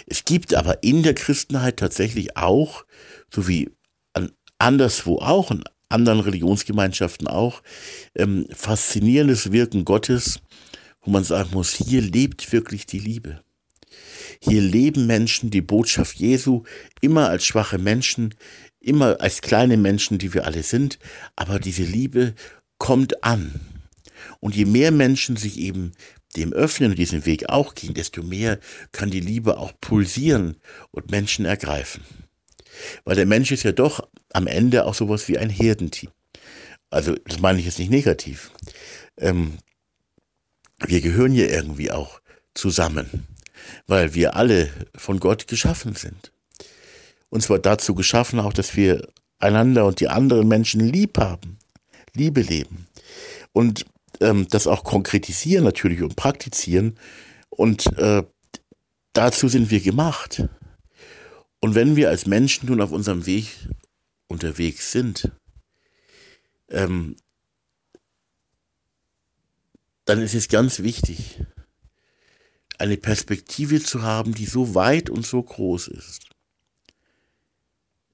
Es 0.05 0.25
gibt 0.25 0.53
aber 0.53 0.83
in 0.83 1.03
der 1.03 1.13
Christenheit 1.13 1.77
tatsächlich 1.77 2.37
auch, 2.37 2.85
so 3.33 3.47
wie 3.47 3.69
an, 4.13 4.31
anderswo 4.57 5.19
auch, 5.19 5.51
in 5.51 5.63
anderen 5.89 6.19
Religionsgemeinschaften 6.21 7.27
auch, 7.27 7.61
ähm, 8.15 8.47
faszinierendes 8.51 9.51
Wirken 9.51 9.85
Gottes, 9.85 10.39
wo 11.01 11.11
man 11.11 11.23
sagen 11.23 11.49
muss, 11.53 11.73
hier 11.73 12.01
lebt 12.01 12.51
wirklich 12.51 12.85
die 12.85 12.99
Liebe. 12.99 13.41
Hier 14.41 14.61
leben 14.61 15.07
Menschen 15.07 15.49
die 15.49 15.61
Botschaft 15.61 16.17
Jesu 16.17 16.63
immer 17.01 17.29
als 17.29 17.45
schwache 17.45 17.77
Menschen, 17.77 18.33
immer 18.79 19.19
als 19.19 19.41
kleine 19.41 19.77
Menschen, 19.77 20.17
die 20.17 20.33
wir 20.33 20.45
alle 20.45 20.63
sind, 20.63 20.97
aber 21.35 21.59
diese 21.59 21.83
Liebe 21.83 22.33
kommt 22.77 23.23
an. 23.23 23.59
Und 24.39 24.55
je 24.55 24.65
mehr 24.65 24.91
Menschen 24.91 25.35
sich 25.35 25.59
eben 25.59 25.91
dem 26.35 26.53
öffnen 26.53 26.91
und 26.91 26.99
diesen 26.99 27.25
Weg 27.25 27.49
auch 27.49 27.75
gehen, 27.75 27.93
desto 27.93 28.23
mehr 28.23 28.59
kann 28.91 29.09
die 29.09 29.19
Liebe 29.19 29.57
auch 29.57 29.73
pulsieren 29.81 30.57
und 30.91 31.11
Menschen 31.11 31.45
ergreifen. 31.45 32.03
Weil 33.03 33.15
der 33.15 33.25
Mensch 33.25 33.51
ist 33.51 33.63
ja 33.63 33.71
doch 33.71 34.07
am 34.33 34.47
Ende 34.47 34.85
auch 34.85 34.93
sowas 34.93 35.27
wie 35.27 35.37
ein 35.37 35.49
Herdentier. 35.49 36.11
Also 36.89 37.15
das 37.25 37.39
meine 37.39 37.59
ich 37.59 37.65
jetzt 37.65 37.79
nicht 37.79 37.91
negativ. 37.91 38.51
Ähm, 39.17 39.57
wir 40.79 41.01
gehören 41.01 41.33
ja 41.33 41.45
irgendwie 41.45 41.91
auch 41.91 42.21
zusammen, 42.53 43.27
weil 43.87 44.13
wir 44.13 44.35
alle 44.35 44.69
von 44.95 45.19
Gott 45.19 45.47
geschaffen 45.47 45.95
sind. 45.95 46.31
Und 47.29 47.41
zwar 47.41 47.59
dazu 47.59 47.95
geschaffen 47.95 48.39
auch, 48.39 48.53
dass 48.53 48.75
wir 48.75 49.07
einander 49.39 49.85
und 49.85 49.99
die 49.99 50.09
anderen 50.09 50.47
Menschen 50.47 50.81
lieb 50.81 51.17
haben, 51.17 51.57
Liebe 52.13 52.41
leben. 52.41 52.87
Und 53.53 53.85
ähm, 54.21 54.47
das 54.49 54.67
auch 54.67 54.83
konkretisieren 54.83 55.63
natürlich 55.63 56.01
und 56.01 56.15
praktizieren. 56.15 56.97
Und 57.49 57.85
äh, 57.97 58.23
dazu 59.13 59.47
sind 59.49 59.69
wir 59.71 59.81
gemacht. 59.81 60.43
Und 61.59 61.75
wenn 61.75 61.95
wir 61.95 62.09
als 62.09 62.25
Menschen 62.25 62.69
nun 62.69 62.81
auf 62.81 62.91
unserem 62.91 63.25
Weg 63.25 63.47
unterwegs 64.27 64.91
sind, 64.91 65.31
ähm, 66.69 67.15
dann 70.05 70.21
ist 70.21 70.33
es 70.33 70.47
ganz 70.47 70.81
wichtig, 70.81 71.41
eine 72.77 72.97
Perspektive 72.97 73.81
zu 73.81 74.01
haben, 74.01 74.33
die 74.33 74.45
so 74.45 74.73
weit 74.73 75.09
und 75.09 75.25
so 75.25 75.43
groß 75.43 75.89
ist, 75.89 76.29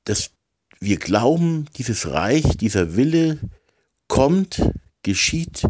dass 0.04 0.32
wir 0.80 0.98
glauben, 0.98 1.65
dieses 1.78 2.08
Reich, 2.10 2.58
dieser 2.58 2.96
Wille 2.96 3.39
kommt, 4.08 4.62
geschieht 5.04 5.63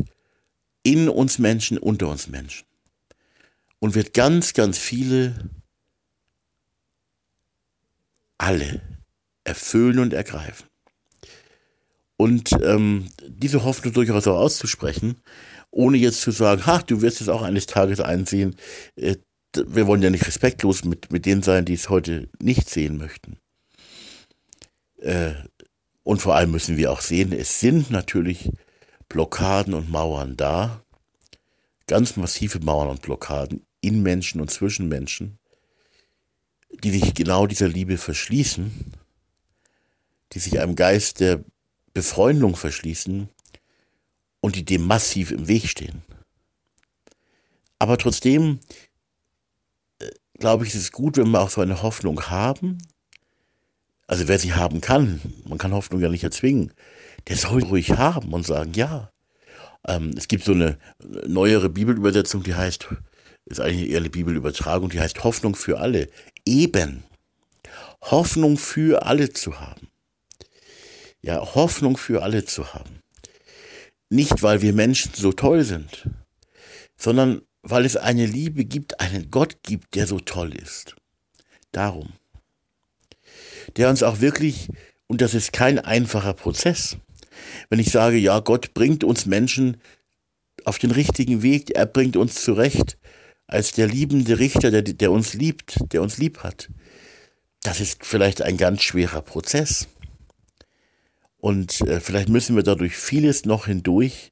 in 0.88 1.10
uns 1.10 1.38
Menschen, 1.38 1.78
unter 1.78 2.08
uns 2.08 2.30
Menschen. 2.30 2.66
Und 3.80 3.94
wird 3.94 4.14
ganz, 4.14 4.54
ganz 4.54 4.78
viele, 4.78 5.50
alle 8.38 8.82
erfüllen 9.44 10.00
und 10.00 10.14
ergreifen. 10.14 10.66
Und 12.16 12.52
ähm, 12.64 13.10
diese 13.28 13.66
Hoffnung 13.66 13.94
durchaus 13.94 14.28
auch 14.28 14.40
auszusprechen, 14.40 15.18
ohne 15.72 15.98
jetzt 15.98 16.22
zu 16.22 16.32
sagen, 16.32 16.66
ha, 16.66 16.80
du 16.80 17.02
wirst 17.02 17.20
es 17.20 17.28
auch 17.28 17.42
eines 17.42 17.66
Tages 17.66 18.00
einsehen. 18.00 18.56
Äh, 18.96 19.18
wir 19.54 19.88
wollen 19.88 20.02
ja 20.02 20.10
nicht 20.10 20.26
respektlos 20.26 20.86
mit, 20.86 21.12
mit 21.12 21.26
denen 21.26 21.44
sein, 21.44 21.66
die 21.66 21.74
es 21.74 21.90
heute 21.90 22.30
nicht 22.40 22.70
sehen 22.70 22.98
möchten. 22.98 23.38
Äh, 25.00 25.34
und 26.04 26.22
vor 26.22 26.36
allem 26.36 26.52
müssen 26.52 26.78
wir 26.78 26.94
auch 26.94 27.02
sehen, 27.02 27.34
es 27.34 27.60
sind 27.60 27.92
natürlich 27.92 28.52
Blockaden 29.10 29.74
und 29.74 29.90
Mauern 29.90 30.38
da, 30.38 30.84
ganz 31.88 32.16
massive 32.18 32.60
Mauern 32.60 32.90
und 32.90 33.02
Blockaden 33.02 33.66
in 33.82 34.04
Menschen 34.04 34.42
und 34.42 34.52
zwischen 34.52 34.88
Menschen, 34.88 35.40
die 36.84 36.92
sich 36.92 37.14
genau 37.14 37.48
dieser 37.48 37.70
Liebe 37.70 37.98
verschließen, 37.98 38.94
die 40.34 40.40
sich 40.40 40.60
einem 40.60 40.76
Geist 40.76 41.20
der 41.20 41.44
Befreundung 41.94 42.56
verschließen 42.56 43.30
und 44.42 44.56
die 44.56 44.66
dem 44.66 44.86
massiv 44.86 45.32
im 45.32 45.48
Weg 45.48 45.68
stehen. 45.68 46.04
Aber 47.80 47.98
trotzdem, 47.98 48.60
äh, 50.00 50.10
glaube 50.40 50.66
ich, 50.66 50.74
ist 50.74 50.82
es 50.82 50.92
gut, 50.92 51.18
wenn 51.18 51.32
wir 51.32 51.42
auch 51.42 51.50
so 51.50 51.62
eine 51.62 51.82
Hoffnung 51.82 52.30
haben. 52.30 52.78
Also 54.08 54.28
wer 54.28 54.40
sie 54.40 54.54
haben 54.54 54.82
kann, 54.82 55.22
man 55.46 55.58
kann 55.58 55.74
Hoffnung 55.74 56.00
ja 56.00 56.10
nicht 56.10 56.24
erzwingen, 56.24 56.74
der 57.28 57.38
soll 57.38 57.64
ruhig 57.64 57.92
haben 57.92 58.34
und 58.34 58.46
sagen, 58.46 58.74
ja, 58.74 59.12
Ähm, 59.88 60.14
es 60.18 60.28
gibt 60.28 60.44
so 60.44 60.52
eine 60.52 60.78
neuere 61.28 61.70
Bibelübersetzung, 61.70 62.44
die 62.44 62.56
heißt, 62.56 62.88
ist 63.46 63.62
eigentlich 63.62 63.90
eher 63.90 64.00
eine 64.00 64.10
Bibelübertragung, 64.10 64.90
die 64.90 65.00
heißt 65.00 65.24
Hoffnung 65.24 65.56
für 65.56 65.80
alle. 65.80 66.10
Eben. 66.46 67.04
Hoffnung 68.02 68.58
für 68.58 69.06
alle 69.06 69.32
zu 69.32 69.60
haben. 69.60 69.88
Ja, 71.22 71.40
Hoffnung 71.56 71.98
für 71.98 72.22
alle 72.22 72.46
zu 72.46 72.74
haben. 72.74 73.02
Nicht, 74.10 74.44
weil 74.44 74.62
wir 74.62 74.74
Menschen 74.74 75.12
so 75.14 75.32
toll 75.32 75.64
sind, 75.64 76.10
sondern 76.98 77.42
weil 77.64 77.86
es 77.86 77.98
eine 77.98 78.26
Liebe 78.26 78.66
gibt, 78.66 79.00
einen 79.00 79.32
Gott 79.32 79.58
gibt, 79.64 79.96
der 79.96 80.08
so 80.08 80.20
toll 80.20 80.54
ist. 80.54 80.96
Darum. 81.72 82.14
Der 83.76 83.90
uns 83.90 84.04
auch 84.04 84.22
wirklich, 84.22 84.70
und 85.08 85.22
das 85.22 85.34
ist 85.34 85.52
kein 85.52 85.80
einfacher 85.80 86.34
Prozess, 86.34 86.98
wenn 87.70 87.80
ich 87.80 87.92
sage, 87.92 88.18
ja, 88.18 88.40
Gott 88.40 88.74
bringt 88.74 89.04
uns 89.04 89.26
Menschen 89.26 89.78
auf 90.66 90.80
den 90.80 90.92
richtigen 90.92 91.42
Weg, 91.42 91.72
er 91.76 91.86
bringt 91.86 92.18
uns 92.18 92.42
zurecht 92.44 92.98
als 93.48 93.72
der 93.72 93.88
liebende 93.88 94.40
Richter, 94.40 94.72
der, 94.72 94.82
der 94.82 95.12
uns 95.12 95.34
liebt, 95.34 95.78
der 95.94 96.02
uns 96.02 96.18
lieb 96.18 96.40
hat. 96.40 96.70
Das 97.64 97.80
ist 97.80 98.06
vielleicht 98.06 98.42
ein 98.42 98.58
ganz 98.58 98.82
schwerer 98.84 99.22
Prozess. 99.22 99.88
Und 101.38 101.82
äh, 101.82 102.00
vielleicht 102.00 102.30
müssen 102.30 102.56
wir 102.56 102.64
dadurch 102.64 102.96
vieles 102.96 103.46
noch 103.46 103.68
hindurch, 103.68 104.32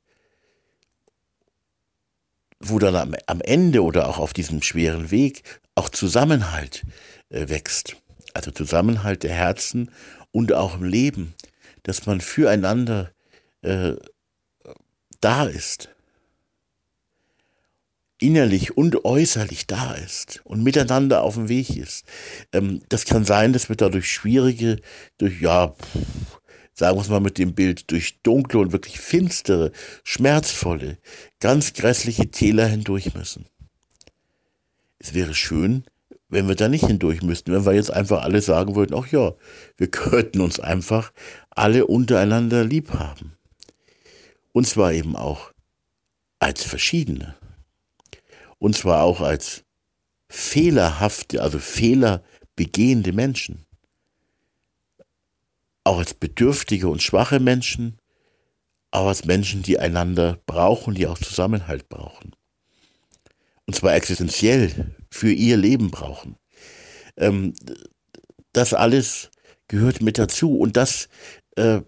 wo 2.59 2.79
dann 2.79 2.95
am, 2.95 3.15
am 3.27 3.41
Ende 3.41 3.83
oder 3.83 4.09
auch 4.09 4.17
auf 4.17 4.33
diesem 4.33 4.61
schweren 4.61 5.11
Weg 5.11 5.43
auch 5.75 5.89
Zusammenhalt 5.89 6.83
äh, 7.29 7.47
wächst. 7.47 7.97
Also 8.33 8.51
Zusammenhalt 8.51 9.23
der 9.23 9.33
Herzen 9.33 9.91
und 10.31 10.51
auch 10.51 10.75
im 10.75 10.83
Leben, 10.83 11.33
dass 11.85 12.05
man 12.05 12.19
füreinander 12.19 13.11
äh, 13.61 13.93
da 15.21 15.45
ist, 15.45 15.89
innerlich 18.19 18.75
und 18.75 19.05
äußerlich 19.05 19.67
da 19.67 19.93
ist 19.93 20.41
und 20.45 20.63
miteinander 20.63 21.21
auf 21.21 21.35
dem 21.35 21.47
Weg 21.47 21.75
ist. 21.75 22.05
Ähm, 22.51 22.81
das 22.89 23.05
kann 23.05 23.23
sein, 23.23 23.53
dass 23.53 23.69
wir 23.69 23.75
dadurch 23.75 24.11
schwierige, 24.11 24.77
durch, 25.17 25.41
ja, 25.41 25.75
sagen 26.73 26.97
wir 26.97 27.01
es 27.01 27.09
mal 27.09 27.19
mit 27.19 27.37
dem 27.37 27.53
Bild, 27.53 27.91
durch 27.91 28.21
dunkle 28.23 28.59
und 28.59 28.71
wirklich 28.71 28.99
finstere, 28.99 29.71
schmerzvolle, 30.03 30.97
ganz 31.39 31.73
grässliche 31.73 32.29
Täler 32.29 32.65
hindurch 32.65 33.13
müssen. 33.13 33.45
Es 34.97 35.13
wäre 35.13 35.35
schön, 35.35 35.83
wenn 36.29 36.47
wir 36.47 36.55
da 36.55 36.67
nicht 36.67 36.87
hindurch 36.87 37.21
müssten, 37.21 37.51
wenn 37.51 37.65
wir 37.65 37.73
jetzt 37.73 37.91
einfach 37.91 38.23
alle 38.23 38.41
sagen 38.41 38.75
würden, 38.75 38.95
ach 38.97 39.07
ja, 39.11 39.33
wir 39.77 39.87
könnten 39.91 40.41
uns 40.41 40.59
einfach 40.59 41.11
alle 41.55 41.87
untereinander 41.87 42.63
lieb 42.63 42.91
haben. 42.93 43.37
Und 44.51 44.67
zwar 44.67 44.93
eben 44.93 45.15
auch 45.15 45.51
als 46.39 46.63
Verschiedene. 46.63 47.35
Und 48.59 48.75
zwar 48.75 49.03
auch 49.03 49.21
als 49.21 49.63
fehlerhafte, 50.29 51.41
also 51.41 51.59
fehlerbegehende 51.59 53.13
Menschen 53.13 53.65
auch 55.85 55.99
als 55.99 56.13
bedürftige 56.13 56.89
und 56.89 57.01
schwache 57.01 57.39
Menschen, 57.39 57.97
auch 58.91 59.07
als 59.07 59.23
Menschen, 59.23 59.61
die 59.61 59.79
einander 59.79 60.39
brauchen, 60.45 60.95
die 60.95 61.07
auch 61.07 61.17
Zusammenhalt 61.17 61.87
brauchen. 61.87 62.35
Und 63.65 63.75
zwar 63.75 63.93
existenziell 63.93 64.95
für 65.09 65.31
ihr 65.31 65.57
Leben 65.57 65.91
brauchen. 65.91 66.37
Ähm, 67.17 67.53
das 68.51 68.73
alles 68.73 69.29
gehört 69.67 70.01
mit 70.01 70.17
dazu 70.17 70.57
und 70.57 70.75
das 70.75 71.07
äh, 71.55 71.81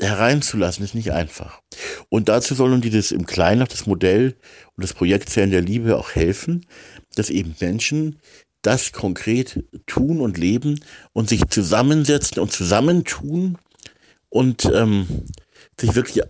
hereinzulassen 0.00 0.84
ist 0.84 0.94
nicht 0.94 1.12
einfach. 1.12 1.60
Und 2.08 2.28
dazu 2.28 2.54
soll 2.54 2.70
nun 2.70 2.80
dieses 2.80 3.12
im 3.12 3.26
Kleinen 3.26 3.66
das 3.68 3.86
Modell 3.86 4.36
und 4.76 4.84
das 4.84 4.92
Projekt 4.92 5.28
Zellen 5.28 5.50
der 5.50 5.60
Liebe 5.60 5.96
auch 5.96 6.14
helfen, 6.14 6.66
dass 7.16 7.30
eben 7.30 7.54
Menschen 7.60 8.20
das 8.62 8.92
konkret 8.92 9.64
tun 9.86 10.20
und 10.20 10.38
leben 10.38 10.80
und 11.12 11.28
sich 11.28 11.46
zusammensetzen 11.48 12.40
und 12.40 12.52
zusammentun 12.52 13.58
und 14.28 14.64
ähm, 14.66 15.06
sich 15.78 15.94
wirklich, 15.94 16.24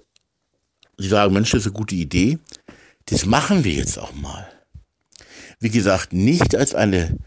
sie 0.98 1.08
sagen, 1.08 1.32
Mensch, 1.32 1.50
das 1.50 1.60
ist 1.60 1.66
eine 1.66 1.76
gute 1.76 1.94
Idee, 1.94 2.38
das 3.06 3.24
machen 3.24 3.64
wir 3.64 3.72
jetzt 3.72 3.98
auch 3.98 4.14
mal. 4.14 4.48
Wie 5.60 5.70
gesagt, 5.70 6.12
nicht 6.12 6.54
als 6.54 6.74
eine 6.74 7.18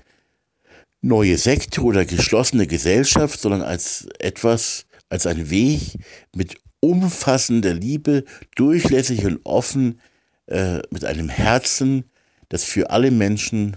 neue 1.01 1.37
Sekte 1.37 1.81
oder 1.81 2.05
geschlossene 2.05 2.67
Gesellschaft, 2.67 3.39
sondern 3.39 3.63
als 3.63 4.07
etwas, 4.19 4.85
als 5.11 5.27
ein 5.27 5.49
Weg 5.49 5.97
mit 6.33 6.55
umfassender 6.79 7.73
Liebe, 7.73 8.23
durchlässig 8.55 9.25
und 9.25 9.41
offen, 9.43 9.99
äh, 10.47 10.79
mit 10.89 11.05
einem 11.05 11.29
Herzen, 11.29 12.05
das 12.49 12.63
für 12.63 12.89
alle 12.89 13.11
Menschen 13.11 13.75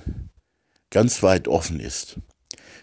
ganz 0.90 1.22
weit 1.22 1.48
offen 1.48 1.80
ist. 1.80 2.16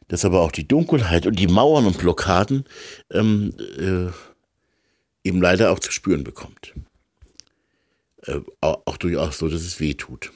Dass 0.09 0.25
aber 0.25 0.41
auch 0.41 0.51
die 0.51 0.67
Dunkelheit 0.67 1.25
und 1.25 1.39
die 1.39 1.47
Mauern 1.47 1.85
und 1.85 1.97
Blockaden 1.97 2.65
ähm, 3.09 3.53
äh, 3.79 4.11
eben 5.23 5.41
leider 5.41 5.71
auch 5.71 5.79
zu 5.79 5.91
spüren 5.93 6.25
bekommt. 6.25 6.73
Äh, 8.25 8.41
auch 8.59 8.97
durchaus 8.97 9.37
so, 9.37 9.47
dass 9.47 9.61
es 9.61 9.79
weh 9.79 9.93
tut. 9.93 10.31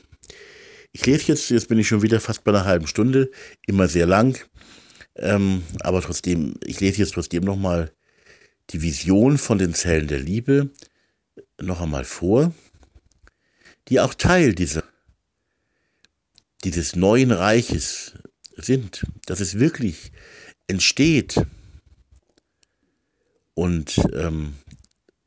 Ich 0.94 1.06
lese 1.06 1.28
jetzt, 1.28 1.50
jetzt 1.50 1.68
bin 1.68 1.80
ich 1.80 1.90
schon 1.90 2.02
wieder 2.02 2.22
fast 2.22 2.46
bei 2.46 2.52
einer 2.52 2.64
halben 2.64 2.88
Stunde, 2.88 3.30
immer 3.68 3.90
sehr 3.90 4.06
lang, 4.06 4.38
ähm, 5.18 5.64
aber 5.82 6.02
trotzdem, 6.02 6.54
ich 6.64 6.80
lese 6.80 7.00
jetzt 7.00 7.14
trotzdem 7.14 7.44
nochmal 7.44 7.92
die 8.72 8.82
Vision 8.82 9.38
von 9.38 9.58
den 9.58 9.74
Zellen 9.74 10.08
der 10.08 10.20
Liebe 10.20 10.72
noch 11.62 11.82
einmal 11.82 12.06
vor, 12.06 12.54
die 13.88 14.00
auch 14.00 14.14
Teil 14.14 14.56
dieser 14.56 14.84
dieses 16.66 16.96
neuen 16.96 17.32
Reiches 17.32 18.14
sind, 18.58 19.06
dass 19.28 19.40
es 19.40 19.60
wirklich 19.60 20.12
entsteht 20.68 21.40
und 23.54 24.02
ähm, 24.14 24.56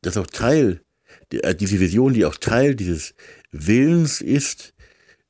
dass 0.03 0.16
auch 0.16 0.27
Teil, 0.27 0.83
äh, 1.31 1.55
diese 1.55 1.81
Vision, 1.81 2.12
die 2.12 2.24
auch 2.24 2.37
Teil 2.37 2.74
dieses 2.74 3.14
Willens 3.53 4.20
ist, 4.20 4.74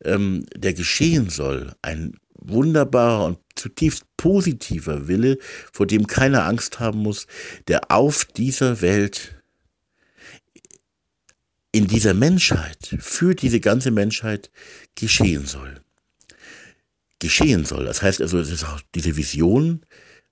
ähm, 0.02 0.46
der 0.54 0.72
geschehen 0.72 1.28
soll, 1.28 1.74
ein 1.82 2.18
wunderbarer 2.38 3.26
und 3.26 3.38
zutiefst 3.54 4.04
positiver 4.16 5.08
Wille, 5.08 5.38
vor 5.72 5.86
dem 5.86 6.06
keiner 6.06 6.44
Angst 6.44 6.80
haben 6.80 7.00
muss, 7.00 7.26
der 7.66 7.90
auf 7.90 8.24
dieser 8.24 8.80
Welt 8.80 9.34
in 11.72 11.86
dieser 11.86 12.14
Menschheit, 12.14 12.96
für 12.98 13.34
diese 13.34 13.60
ganze 13.60 13.90
Menschheit 13.90 14.50
geschehen 14.94 15.46
soll 15.46 15.80
geschehen 17.18 17.64
soll. 17.64 17.84
Das 17.84 18.02
heißt 18.02 18.20
also, 18.20 18.38
auch, 18.38 18.80
diese 18.94 19.16
Vision 19.16 19.84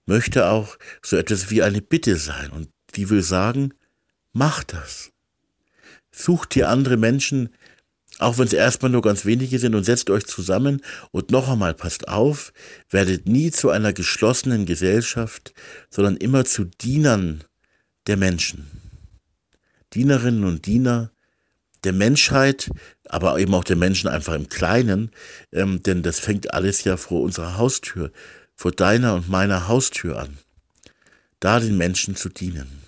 möchte 0.06 0.48
auch 0.48 0.76
so 1.02 1.16
etwas 1.16 1.50
wie 1.50 1.62
eine 1.62 1.82
Bitte 1.82 2.16
sein. 2.16 2.50
Und 2.50 2.68
die 2.94 3.10
will 3.10 3.22
sagen, 3.22 3.74
mach 4.32 4.64
das. 4.64 5.10
Sucht 6.12 6.54
dir 6.54 6.68
andere 6.68 6.96
Menschen, 6.96 7.50
auch 8.18 8.38
wenn 8.38 8.46
es 8.46 8.52
erstmal 8.52 8.90
nur 8.90 9.02
ganz 9.02 9.24
wenige 9.24 9.58
sind, 9.58 9.74
und 9.74 9.84
setzt 9.84 10.10
euch 10.10 10.26
zusammen 10.26 10.80
und 11.10 11.30
noch 11.30 11.48
einmal 11.48 11.74
passt 11.74 12.08
auf, 12.08 12.52
werdet 12.90 13.26
nie 13.26 13.50
zu 13.50 13.70
einer 13.70 13.92
geschlossenen 13.92 14.66
Gesellschaft, 14.66 15.52
sondern 15.90 16.16
immer 16.16 16.44
zu 16.44 16.64
Dienern 16.64 17.44
der 18.06 18.16
Menschen. 18.16 18.66
Dienerinnen 19.92 20.44
und 20.44 20.66
Diener 20.66 21.10
der 21.84 21.92
Menschheit, 21.92 22.70
aber 23.04 23.38
eben 23.38 23.54
auch 23.54 23.64
der 23.64 23.76
Menschen 23.76 24.08
einfach 24.08 24.34
im 24.34 24.48
Kleinen, 24.48 25.10
ähm, 25.52 25.82
denn 25.82 26.02
das 26.02 26.18
fängt 26.18 26.52
alles 26.52 26.84
ja 26.84 26.96
vor 26.96 27.22
unserer 27.22 27.56
Haustür, 27.56 28.10
vor 28.54 28.72
deiner 28.72 29.14
und 29.14 29.28
meiner 29.28 29.68
Haustür 29.68 30.18
an, 30.18 30.38
da 31.38 31.60
den 31.60 31.76
Menschen 31.76 32.16
zu 32.16 32.28
dienen. 32.28 32.82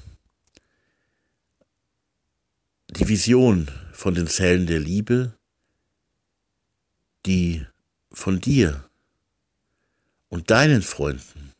Die 2.90 3.06
Vision 3.06 3.68
von 3.98 4.14
den 4.14 4.28
Zellen 4.28 4.68
der 4.68 4.78
Liebe, 4.78 5.34
die 7.26 7.66
von 8.12 8.40
dir 8.40 8.88
und 10.28 10.52
deinen 10.52 10.82
Freunden 10.82 11.52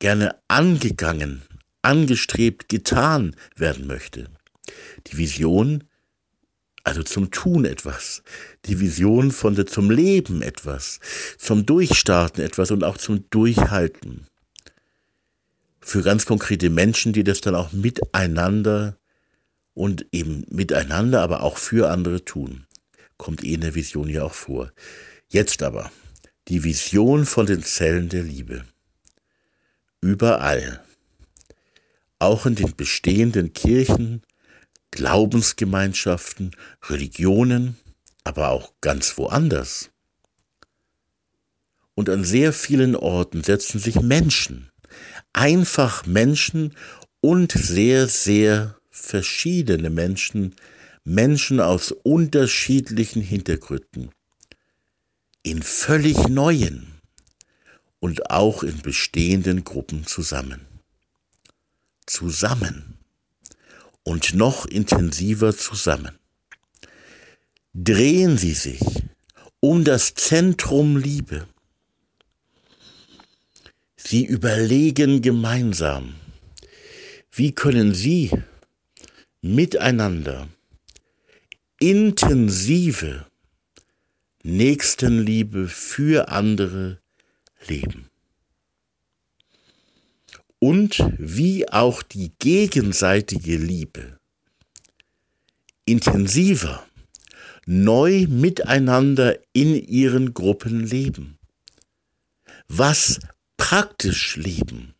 gerne 0.00 0.38
angegangen, 0.48 1.40
angestrebt, 1.80 2.68
getan 2.68 3.34
werden 3.56 3.86
möchte 3.86 4.28
die 5.06 5.16
Vision, 5.16 5.84
also 6.84 7.02
zum 7.04 7.30
Tun 7.30 7.64
etwas, 7.64 8.22
die 8.66 8.80
Vision 8.80 9.30
von 9.30 9.54
der, 9.54 9.64
zum 9.64 9.90
Leben 9.90 10.42
etwas, 10.42 11.00
zum 11.38 11.64
Durchstarten 11.64 12.44
etwas 12.44 12.70
und 12.70 12.84
auch 12.84 12.98
zum 12.98 13.30
Durchhalten. 13.30 14.26
Für 15.80 16.02
ganz 16.02 16.26
konkrete 16.26 16.68
Menschen, 16.68 17.14
die 17.14 17.24
das 17.24 17.40
dann 17.40 17.54
auch 17.54 17.72
miteinander 17.72 18.99
und 19.74 20.06
eben 20.12 20.44
miteinander, 20.50 21.22
aber 21.22 21.42
auch 21.42 21.56
für 21.56 21.90
andere 21.90 22.24
tun. 22.24 22.66
Kommt 23.16 23.44
eh 23.44 23.54
in 23.54 23.60
der 23.60 23.74
Vision 23.74 24.08
ja 24.08 24.24
auch 24.24 24.34
vor. 24.34 24.72
Jetzt 25.28 25.62
aber 25.62 25.90
die 26.48 26.64
Vision 26.64 27.26
von 27.26 27.46
den 27.46 27.62
Zellen 27.62 28.08
der 28.08 28.22
Liebe. 28.22 28.64
Überall, 30.00 30.82
auch 32.18 32.46
in 32.46 32.54
den 32.54 32.74
bestehenden 32.74 33.52
Kirchen, 33.52 34.22
Glaubensgemeinschaften, 34.90 36.56
Religionen, 36.88 37.76
aber 38.24 38.50
auch 38.50 38.72
ganz 38.80 39.16
woanders. 39.18 39.90
Und 41.94 42.08
an 42.08 42.24
sehr 42.24 42.52
vielen 42.52 42.96
Orten 42.96 43.44
setzen 43.44 43.78
sich 43.78 44.00
Menschen, 44.00 44.70
einfach 45.32 46.06
Menschen 46.06 46.74
und 47.20 47.52
sehr, 47.52 48.08
sehr 48.08 48.79
verschiedene 49.00 49.90
Menschen, 49.90 50.54
Menschen 51.04 51.60
aus 51.60 51.92
unterschiedlichen 51.92 53.22
Hintergründen, 53.22 54.10
in 55.42 55.62
völlig 55.62 56.28
neuen 56.28 57.00
und 57.98 58.30
auch 58.30 58.62
in 58.62 58.78
bestehenden 58.82 59.64
Gruppen 59.64 60.06
zusammen. 60.06 60.66
Zusammen 62.06 62.98
und 64.02 64.34
noch 64.34 64.66
intensiver 64.66 65.56
zusammen. 65.56 66.18
Drehen 67.72 68.36
Sie 68.36 68.54
sich 68.54 68.80
um 69.60 69.84
das 69.84 70.14
Zentrum 70.14 70.96
Liebe. 70.96 71.46
Sie 73.96 74.24
überlegen 74.24 75.22
gemeinsam, 75.22 76.14
wie 77.30 77.52
können 77.52 77.94
Sie 77.94 78.30
miteinander 79.42 80.48
intensive 81.78 83.26
Nächstenliebe 84.42 85.68
für 85.68 86.28
andere 86.28 87.00
leben. 87.66 88.10
Und 90.58 91.02
wie 91.18 91.68
auch 91.70 92.02
die 92.02 92.32
gegenseitige 92.38 93.56
Liebe 93.56 94.18
intensiver, 95.86 96.86
neu 97.66 98.26
miteinander 98.28 99.38
in 99.52 99.74
ihren 99.74 100.34
Gruppen 100.34 100.86
leben. 100.86 101.38
Was 102.68 103.20
praktisch 103.56 104.36
leben. 104.36 104.94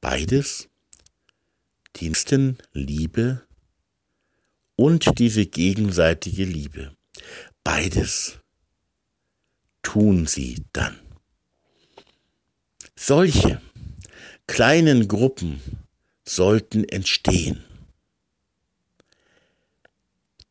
Beides, 0.00 0.68
Dienstenliebe 1.96 3.46
und 4.76 5.18
diese 5.18 5.46
gegenseitige 5.46 6.44
Liebe. 6.44 6.96
Beides 7.64 8.38
tun 9.82 10.26
sie 10.26 10.64
dann. 10.72 10.98
Solche 12.96 13.60
kleinen 14.46 15.08
Gruppen 15.08 15.60
sollten 16.24 16.84
entstehen. 16.84 17.64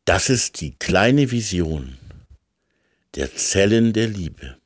Das 0.04 0.30
ist 0.30 0.60
die 0.60 0.74
kleine 0.76 1.30
Vision 1.30 1.96
der 3.14 3.34
Zellen 3.34 3.92
der 3.92 4.08
Liebe 4.08 4.58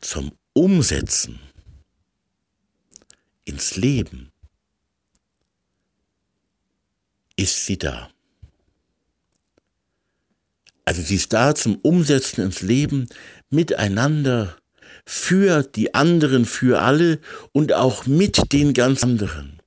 zum 0.00 0.32
Umsetzen 0.52 1.40
ins 3.44 3.76
Leben 3.76 4.30
ist 7.36 7.66
sie 7.66 7.78
da. 7.78 8.10
Also 10.84 11.02
sie 11.02 11.16
ist 11.16 11.32
da 11.32 11.54
zum 11.54 11.76
Umsetzen 11.76 12.42
ins 12.42 12.60
Leben 12.60 13.06
miteinander, 13.50 14.56
für 15.06 15.62
die 15.62 15.94
anderen, 15.94 16.46
für 16.46 16.80
alle 16.80 17.18
und 17.52 17.72
auch 17.72 18.06
mit 18.06 18.52
den 18.52 18.72
ganz 18.72 19.02
anderen. 19.02 19.60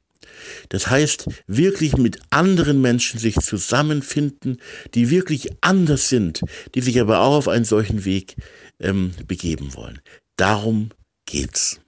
Das 0.69 0.89
heißt, 0.89 1.25
wirklich 1.45 1.97
mit 1.97 2.19
anderen 2.30 2.82
Menschen 2.82 3.19
sich 3.19 3.36
zusammenfinden, 3.36 4.60
die 4.93 5.10
wirklich 5.10 5.49
anders 5.62 6.10
sind, 6.10 6.41
die 6.75 6.82
sich 6.82 6.99
aber 6.99 7.19
auch 7.19 7.38
auf 7.38 7.47
einen 7.47 7.65
solchen 7.65 8.06
Weg 8.06 8.36
ähm, 8.80 9.12
begeben 9.27 9.75
wollen. 9.75 9.99
Darum 10.36 10.89
geht's. 11.25 11.80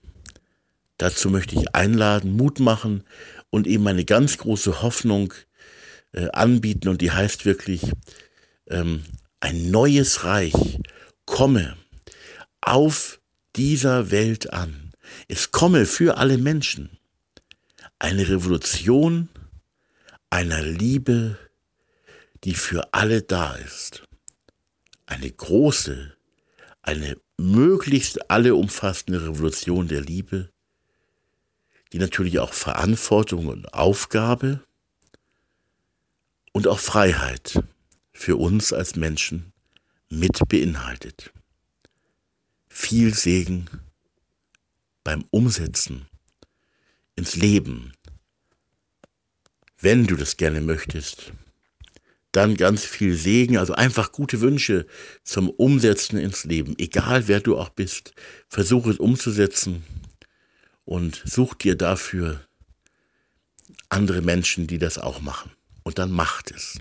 Dazu 0.98 1.30
möchte 1.30 1.56
ich 1.56 1.74
einladen, 1.74 2.36
Mut 2.36 2.60
machen 2.60 3.04
und 3.50 3.68
eben 3.68 3.88
eine 3.88 4.06
ganz 4.06 4.38
große 4.38 4.82
Hoffnung 4.82 5.34
äh, 6.13 6.30
anbieten 6.30 6.88
und 6.89 7.02
die 7.02 7.12
heißt 7.12 7.45
wirklich, 7.45 7.91
ähm, 8.67 9.04
ein 9.39 9.72
neues 9.72 10.24
Reich 10.24 10.80
komme 11.26 11.78
auf 12.62 13.19
dieser 13.56 14.12
Welt 14.12 14.54
an. 14.54 14.91
Es 15.28 15.52
komme 15.52 15.86
für 15.86 16.17
alle 16.17 16.38
Menschen. 16.38 16.98
Eine 18.00 18.30
Revolution 18.30 19.30
einer 20.30 20.62
Liebe, 20.62 21.38
die 22.43 22.54
für 22.54 22.93
alle 22.93 23.22
da 23.22 23.56
ist. 23.56 24.04
Eine 25.06 25.30
große, 25.30 26.15
eine 26.82 27.17
möglichst 27.38 28.30
alle 28.30 28.56
umfassende 28.56 29.24
Revolution 29.24 29.88
der 29.88 30.02
Liebe, 30.02 30.50
die 31.91 31.98
natürlich 31.98 32.39
auch 32.39 32.54
Verantwortung 32.54 33.48
und 33.48 33.74
Aufgabe 33.74 34.63
und 36.60 36.67
auch 36.67 36.80
Freiheit 36.80 37.63
für 38.12 38.36
uns 38.36 38.74
als 38.74 38.98
Menschen 38.98 39.54
mit 40.10 40.41
beinhaltet. 40.50 41.32
Viel 42.67 43.13
Segen 43.13 43.69
beim 45.06 45.24
Umsetzen 45.30 46.10
ins 47.15 47.38
Leben. 47.38 47.93
Wenn 49.80 50.06
du 50.06 50.17
das 50.17 50.36
gerne 50.36 50.60
möchtest, 50.60 51.32
dann 52.34 52.58
ganz 52.58 52.84
viel 52.84 53.15
Segen, 53.15 53.58
also 53.58 53.72
einfach 53.72 54.12
gute 54.12 54.41
Wünsche 54.41 54.86
zum 55.24 55.50
Umsetzen 55.50 56.17
ins 56.17 56.43
Leben. 56.43 56.76
Egal 56.78 57.30
wer 57.30 57.39
du 57.39 57.58
auch 57.58 57.69
bist, 57.69 58.12
versuch 58.50 58.86
es 58.88 58.98
umzusetzen 58.98 59.86
und 60.84 61.24
such 61.26 61.54
dir 61.54 61.78
dafür 61.78 62.45
andere 63.88 64.22
Menschen, 64.22 64.67
die 64.67 64.78
das 64.78 64.98
auch 64.98 65.22
machen. 65.22 65.52
Und 65.89 65.97
dann 65.97 66.12
macht 66.12 66.52
es. 66.52 66.78